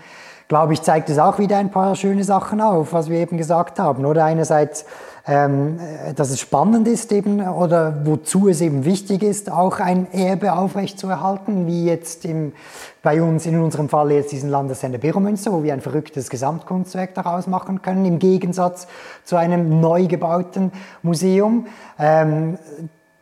glaube 0.47 0.73
ich, 0.73 0.83
zeigt 0.83 1.09
es 1.09 1.17
auch 1.17 1.39
wieder 1.39 1.57
ein 1.57 1.71
paar 1.71 1.95
schöne 1.95 2.23
Sachen 2.23 2.61
auf, 2.61 2.93
was 2.93 3.09
wir 3.09 3.17
eben 3.17 3.37
gesagt 3.37 3.79
haben. 3.79 4.05
Oder 4.05 4.25
einerseits, 4.25 4.85
ähm, 5.27 5.77
dass 6.15 6.29
es 6.29 6.39
spannend 6.39 6.87
ist 6.87 7.11
eben 7.11 7.41
oder 7.41 8.05
wozu 8.05 8.47
es 8.47 8.61
eben 8.61 8.85
wichtig 8.85 9.23
ist, 9.23 9.51
auch 9.51 9.79
ein 9.79 10.11
Erbe 10.13 10.53
aufrechtzuerhalten, 10.53 11.67
wie 11.67 11.85
jetzt 11.85 12.23
im, 12.23 12.53
bei 13.03 13.21
uns 13.21 13.45
in 13.45 13.59
unserem 13.59 13.89
Fall 13.89 14.11
jetzt 14.11 14.31
diesen 14.31 14.49
Landessender 14.49 14.99
Biromünster, 14.99 15.51
wo 15.51 15.63
wir 15.63 15.73
ein 15.73 15.81
verrücktes 15.81 16.29
Gesamtkunstwerk 16.29 17.13
daraus 17.13 17.47
machen 17.47 17.81
können, 17.81 18.05
im 18.05 18.19
Gegensatz 18.19 18.87
zu 19.25 19.35
einem 19.35 19.81
neu 19.81 20.07
gebauten 20.07 20.71
Museum. 21.03 21.67
Ähm, 21.99 22.57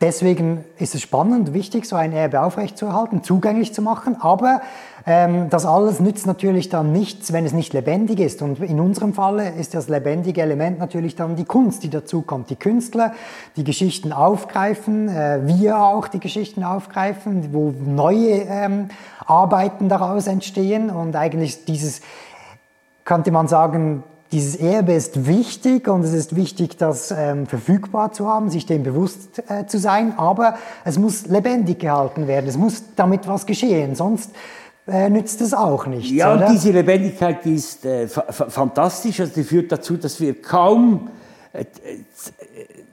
Deswegen 0.02 0.62
ist 0.76 0.94
es 0.94 1.00
spannend, 1.00 1.54
wichtig, 1.54 1.86
so 1.86 1.96
ein 1.96 2.12
Erbe 2.12 2.42
aufrechtzuerhalten, 2.42 3.22
zugänglich 3.22 3.72
zu 3.72 3.80
machen. 3.80 4.16
Aber 4.20 4.60
ähm, 5.08 5.48
das 5.50 5.64
alles 5.64 6.00
nützt 6.00 6.26
natürlich 6.26 6.68
dann 6.68 6.90
nichts, 6.90 7.32
wenn 7.32 7.46
es 7.46 7.52
nicht 7.52 7.72
lebendig 7.72 8.18
ist. 8.18 8.42
Und 8.42 8.58
in 8.58 8.80
unserem 8.80 9.14
Falle 9.14 9.50
ist 9.50 9.74
das 9.74 9.88
lebendige 9.88 10.42
Element 10.42 10.80
natürlich 10.80 11.14
dann 11.14 11.36
die 11.36 11.44
Kunst, 11.44 11.84
die 11.84 11.90
dazukommt. 11.90 12.50
Die 12.50 12.56
Künstler, 12.56 13.12
die 13.54 13.62
Geschichten 13.62 14.12
aufgreifen, 14.12 15.08
äh, 15.08 15.40
wir 15.44 15.78
auch 15.78 16.08
die 16.08 16.18
Geschichten 16.18 16.64
aufgreifen, 16.64 17.50
wo 17.52 17.72
neue 17.84 18.46
ähm, 18.48 18.88
Arbeiten 19.24 19.88
daraus 19.88 20.26
entstehen. 20.26 20.90
Und 20.90 21.14
eigentlich 21.14 21.64
dieses, 21.64 22.00
könnte 23.04 23.30
man 23.30 23.46
sagen, 23.46 24.02
dieses 24.32 24.56
Erbe 24.56 24.92
ist 24.92 25.28
wichtig 25.28 25.86
und 25.86 26.02
es 26.02 26.12
ist 26.12 26.34
wichtig, 26.34 26.78
das 26.78 27.12
ähm, 27.12 27.46
verfügbar 27.46 28.10
zu 28.10 28.26
haben, 28.26 28.50
sich 28.50 28.66
dem 28.66 28.82
bewusst 28.82 29.40
äh, 29.48 29.66
zu 29.66 29.78
sein, 29.78 30.14
aber 30.16 30.56
es 30.84 30.98
muss 30.98 31.26
lebendig 31.26 31.78
gehalten 31.78 32.26
werden, 32.26 32.48
es 32.48 32.56
muss 32.56 32.82
damit 32.96 33.28
was 33.28 33.46
geschehen, 33.46 33.94
sonst 33.94 34.32
nützt 34.86 35.40
es 35.40 35.52
auch 35.52 35.86
nichts. 35.86 36.10
Ja, 36.10 36.34
oder? 36.34 36.48
diese 36.50 36.70
Lebendigkeit 36.70 37.44
die 37.44 37.54
ist 37.54 37.84
äh, 37.84 38.06
fantastisch, 38.08 39.20
also 39.20 39.32
die 39.34 39.44
führt 39.44 39.72
dazu, 39.72 39.96
dass 39.96 40.20
wir 40.20 40.40
kaum 40.40 41.08
äh, 41.52 41.64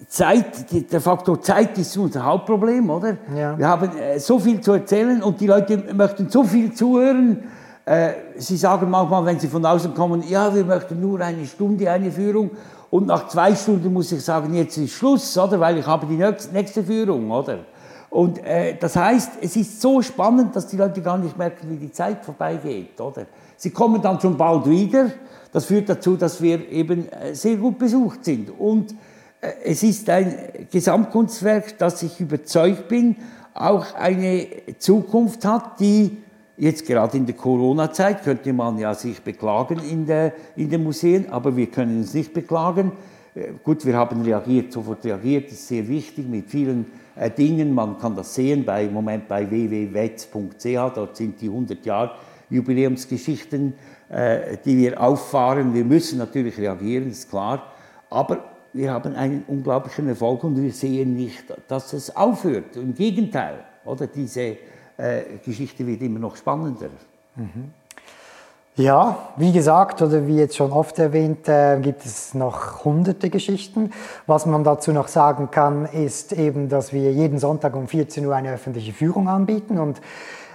Zeit, 0.08 0.91
der 0.91 1.01
Faktor 1.01 1.41
Zeit 1.41 1.77
ist 1.77 1.97
unser 1.97 2.23
Hauptproblem, 2.23 2.89
oder? 2.89 3.17
Ja. 3.36 3.58
Wir 3.58 3.67
haben 3.67 3.97
äh, 3.97 4.19
so 4.19 4.39
viel 4.39 4.62
zu 4.62 4.73
erzählen 4.73 5.23
und 5.23 5.39
die 5.41 5.47
Leute 5.47 5.77
möchten 5.93 6.29
so 6.29 6.43
viel 6.43 6.73
zuhören, 6.73 7.43
äh, 7.86 8.12
sie 8.38 8.58
sagen 8.58 8.89
manchmal, 8.89 9.25
wenn 9.25 9.39
Sie 9.39 9.47
von 9.47 9.65
außen 9.65 9.93
kommen, 9.93 10.23
ja, 10.27 10.53
wir 10.53 10.63
möchten 10.63 11.01
nur 11.01 11.19
eine 11.19 11.45
Stunde 11.45 11.89
eine 11.91 12.12
Führung 12.12 12.51
und 12.89 13.08
nach 13.08 13.27
zwei 13.27 13.56
Stunden 13.56 13.91
muss 13.91 14.12
ich 14.12 14.23
sagen, 14.23 14.53
jetzt 14.53 14.77
ist 14.77 14.93
Schluss, 14.93 15.38
oder? 15.38 15.60
Weil 15.60 15.79
ich 15.79 15.88
habe 15.88 16.06
die 16.06 16.23
nächste 16.53 16.84
Führung, 16.84 17.29
oder? 17.32 17.60
Und 18.13 18.45
äh, 18.45 18.78
das 18.80 18.95
heißt, 18.95 19.39
es 19.41 19.56
ist 19.56 19.82
so 19.82 19.99
spannend, 20.04 20.56
dass 20.56 20.67
die 20.67 20.78
Leute 20.78 21.02
gar 21.02 21.17
nicht 21.17 21.36
merken, 21.36 21.67
wie 21.71 21.78
die 21.78 21.91
Zeit 21.91 22.23
vorbeigeht, 22.23 23.02
oder? 23.02 23.26
Sie 23.58 23.71
kommen 23.71 24.04
dann 24.04 24.21
schon 24.21 24.38
bald 24.38 24.69
wieder. 24.69 25.10
Das 25.52 25.65
führt 25.65 25.89
dazu, 25.89 26.15
dass 26.15 26.39
wir 26.39 26.69
eben 26.69 27.12
äh, 27.12 27.34
sehr 27.34 27.56
gut 27.56 27.80
besucht 27.80 28.23
sind. 28.23 28.52
Und 28.52 28.91
äh, 29.41 29.54
es 29.63 29.82
ist 29.82 30.08
ein 30.12 30.32
Gesamtkunstwerk, 30.71 31.80
das 31.80 32.04
ich 32.04 32.19
überzeugt 32.19 32.88
bin, 32.88 33.15
auch 33.56 33.95
eine 33.95 34.47
Zukunft 34.78 35.43
hat, 35.43 35.80
die 35.80 36.17
Jetzt 36.56 36.86
gerade 36.86 37.17
in 37.17 37.26
der 37.26 37.34
Corona-Zeit 37.34 38.23
könnte 38.23 38.54
man 38.54 38.78
ja 38.78 38.93
sich 38.93 39.23
beklagen 39.23 39.80
in, 39.80 40.06
der, 40.06 40.34
in 40.56 40.69
den 40.69 40.84
Museen, 40.84 41.32
aber 41.32 41.58
wir 41.58 41.65
können 41.65 42.02
uns 42.02 42.13
nicht 42.13 42.32
beklagen. 42.32 42.91
Äh, 43.36 43.54
gut, 43.63 43.86
wir 43.86 43.96
haben 43.96 44.22
reagiert, 44.22 44.72
sofort 44.72 45.04
reagiert, 45.06 45.48
das 45.48 45.54
ist 45.54 45.67
sehr 45.67 45.88
wichtig 45.88 46.28
mit 46.28 46.50
vielen 46.50 46.86
äh, 47.15 47.30
Dingen. 47.30 47.74
Man 47.74 47.98
kann 47.98 48.15
das 48.15 48.34
sehen 48.34 48.63
bei, 48.65 48.86
im 48.86 48.93
Moment 48.93 49.28
bei 49.28 49.50
www.wetz.ch, 49.50 50.96
dort 50.96 51.15
sind 51.15 51.41
die 51.41 51.48
100 51.48 51.86
Jahre 51.86 52.15
Jubiläumsgeschichten, 52.50 53.74
äh, 54.10 54.58
die 54.63 54.78
wir 54.78 55.02
auffahren. 55.02 55.74
Wir 55.74 55.86
müssen 55.86 56.19
natürlich 56.19 56.58
reagieren, 56.58 57.10
ist 57.10 57.30
klar, 57.30 57.74
aber 58.10 58.46
wir 58.74 58.91
haben 58.91 59.15
einen 59.15 59.43
unglaublichen 59.48 60.08
Erfolg 60.08 60.43
und 60.43 60.62
wir 60.62 60.72
sehen 60.72 61.15
nicht, 61.15 61.46
dass 61.67 61.93
es 61.93 62.15
aufhört. 62.15 62.76
Im 62.76 62.93
Gegenteil, 62.93 63.63
oder 63.86 64.08
diese 64.08 64.58
äh, 64.98 65.24
Geschichte 65.43 65.86
wird 65.86 66.02
immer 66.02 66.19
noch 66.19 66.36
spannender. 66.36 66.89
Mhm. 67.36 67.72
Ja, 68.75 69.29
wie 69.38 69.51
gesagt 69.51 70.01
oder 70.01 70.25
wie 70.25 70.36
jetzt 70.36 70.55
schon 70.55 70.71
oft 70.71 70.97
erwähnt, 70.97 71.47
äh, 71.47 71.77
gibt 71.79 72.03
es 72.07 72.33
noch 72.33 72.83
hunderte 72.83 73.29
Geschichten. 73.29 73.91
Was 74.25 74.47
man 74.47 74.63
dazu 74.63 74.91
noch 74.91 75.09
sagen 75.09 75.51
kann, 75.51 75.86
ist 75.86 76.33
eben, 76.33 76.69
dass 76.69 76.91
wir 76.91 77.12
jeden 77.12 77.38
Sonntag 77.38 77.75
um 77.75 77.88
14 77.88 78.25
Uhr 78.25 78.36
eine 78.36 78.51
öffentliche 78.51 78.91
Führung 78.91 79.29
anbieten 79.29 79.77
und 79.77 80.01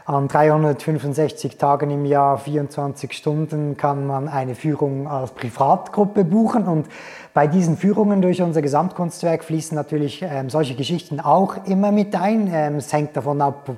an 0.09 0.27
365 0.27 1.59
Tagen 1.59 1.91
im 1.91 2.07
Jahr, 2.07 2.39
24 2.39 3.13
Stunden, 3.13 3.77
kann 3.77 4.07
man 4.07 4.27
eine 4.27 4.55
Führung 4.55 5.07
als 5.07 5.33
Privatgruppe 5.33 6.25
buchen. 6.25 6.65
Und 6.65 6.87
bei 7.35 7.47
diesen 7.47 7.77
Führungen 7.77 8.23
durch 8.23 8.41
unser 8.41 8.63
Gesamtkunstwerk 8.63 9.45
fließen 9.45 9.77
natürlich 9.77 10.23
ähm, 10.23 10.49
solche 10.49 10.75
Geschichten 10.75 11.21
auch 11.21 11.67
immer 11.67 11.93
mit 11.93 12.17
ein. 12.19 12.51
Ähm, 12.51 12.77
es 12.77 12.91
hängt 12.91 13.19
davon 13.19 13.43
ab, 13.43 13.71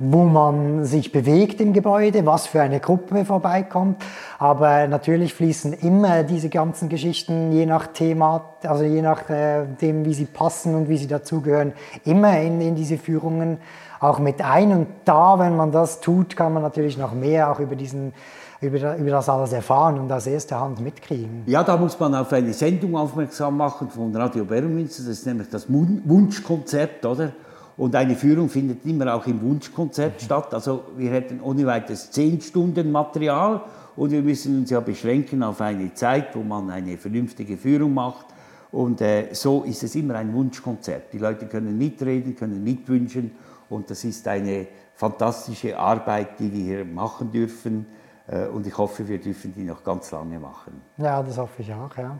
wo 0.00 0.24
man 0.24 0.84
sich 0.84 1.12
bewegt 1.12 1.60
im 1.60 1.72
Gebäude, 1.72 2.26
was 2.26 2.48
für 2.48 2.62
eine 2.62 2.80
Gruppe 2.80 3.24
vorbeikommt. 3.24 4.02
Aber 4.40 4.88
natürlich 4.88 5.34
fließen 5.34 5.72
immer 5.72 6.24
diese 6.24 6.48
ganzen 6.48 6.88
Geschichten, 6.88 7.52
je 7.52 7.64
nach 7.64 7.86
Thema, 7.86 8.56
also 8.64 8.82
je 8.82 9.02
nachdem, 9.02 10.02
äh, 10.02 10.04
wie 10.04 10.14
sie 10.14 10.26
passen 10.26 10.74
und 10.74 10.88
wie 10.88 10.96
sie 10.96 11.06
dazugehören, 11.06 11.74
immer 12.04 12.40
in, 12.40 12.60
in 12.60 12.74
diese 12.74 12.98
Führungen 12.98 13.58
auch 14.00 14.18
mit 14.18 14.42
ein. 14.42 14.72
Und 14.72 14.86
da, 15.04 15.38
wenn 15.38 15.56
man 15.56 15.72
das 15.72 16.00
tut, 16.00 16.36
kann 16.36 16.52
man 16.52 16.62
natürlich 16.62 16.98
noch 16.98 17.12
mehr 17.12 17.50
auch 17.50 17.60
über 17.60 17.76
diesen 17.76 18.12
über, 18.60 18.96
über 18.96 19.10
das 19.10 19.28
alles 19.28 19.52
erfahren 19.52 19.98
und 19.98 20.10
aus 20.10 20.26
erster 20.26 20.60
Hand 20.60 20.80
mitkriegen. 20.80 21.42
Ja, 21.46 21.62
da 21.62 21.76
muss 21.76 21.98
man 21.98 22.14
auf 22.14 22.32
eine 22.32 22.52
Sendung 22.52 22.96
aufmerksam 22.96 23.56
machen 23.56 23.90
von 23.90 24.14
Radio 24.14 24.44
Bermünster, 24.44 25.02
das 25.02 25.18
ist 25.18 25.26
nämlich 25.26 25.48
das 25.50 25.66
Wunschkonzert, 25.68 27.04
oder? 27.04 27.32
Und 27.76 27.94
eine 27.94 28.16
Führung 28.16 28.48
findet 28.48 28.86
immer 28.86 29.14
auch 29.14 29.26
im 29.26 29.42
Wunschkonzert 29.42 30.14
mhm. 30.14 30.24
statt. 30.24 30.54
Also 30.54 30.84
wir 30.96 31.10
hätten 31.10 31.40
ohne 31.42 31.66
weiteres 31.66 32.10
zehn 32.10 32.40
Stunden 32.40 32.90
Material 32.90 33.60
und 33.96 34.12
wir 34.12 34.22
müssen 34.22 34.60
uns 34.60 34.70
ja 34.70 34.80
beschränken 34.80 35.42
auf 35.42 35.60
eine 35.60 35.92
Zeit, 35.92 36.34
wo 36.34 36.42
man 36.42 36.70
eine 36.70 36.96
vernünftige 36.96 37.58
Führung 37.58 37.92
macht. 37.92 38.26
Und 38.72 39.00
äh, 39.02 39.28
so 39.32 39.62
ist 39.64 39.82
es 39.82 39.94
immer 39.94 40.14
ein 40.14 40.32
Wunschkonzert. 40.32 41.12
Die 41.12 41.18
Leute 41.18 41.46
können 41.46 41.76
mitreden, 41.76 42.34
können 42.34 42.64
mitwünschen 42.64 43.32
und 43.68 43.90
das 43.90 44.04
ist 44.04 44.26
eine 44.28 44.66
fantastische 44.94 45.78
Arbeit, 45.78 46.38
die 46.38 46.52
wir 46.52 46.62
hier 46.62 46.84
machen 46.84 47.30
dürfen. 47.30 47.86
Äh, 48.28 48.46
und 48.46 48.66
ich 48.66 48.76
hoffe, 48.76 49.06
wir 49.06 49.20
dürfen 49.20 49.52
die 49.54 49.64
noch 49.64 49.84
ganz 49.84 50.10
lange 50.10 50.38
machen. 50.38 50.80
Ja, 50.96 51.22
das 51.22 51.38
hoffe 51.38 51.62
ich 51.62 51.72
auch. 51.72 51.96
Ja, 51.96 52.18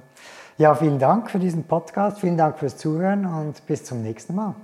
ja 0.59 0.74
vielen 0.74 0.98
Dank 0.98 1.30
für 1.30 1.38
diesen 1.38 1.64
Podcast, 1.64 2.20
vielen 2.20 2.37
Dank 2.37 2.59
fürs 2.59 2.76
Zuhören 2.76 3.26
und 3.26 3.64
bis 3.66 3.85
zum 3.85 4.02
nächsten 4.02 4.35
Mal. 4.35 4.54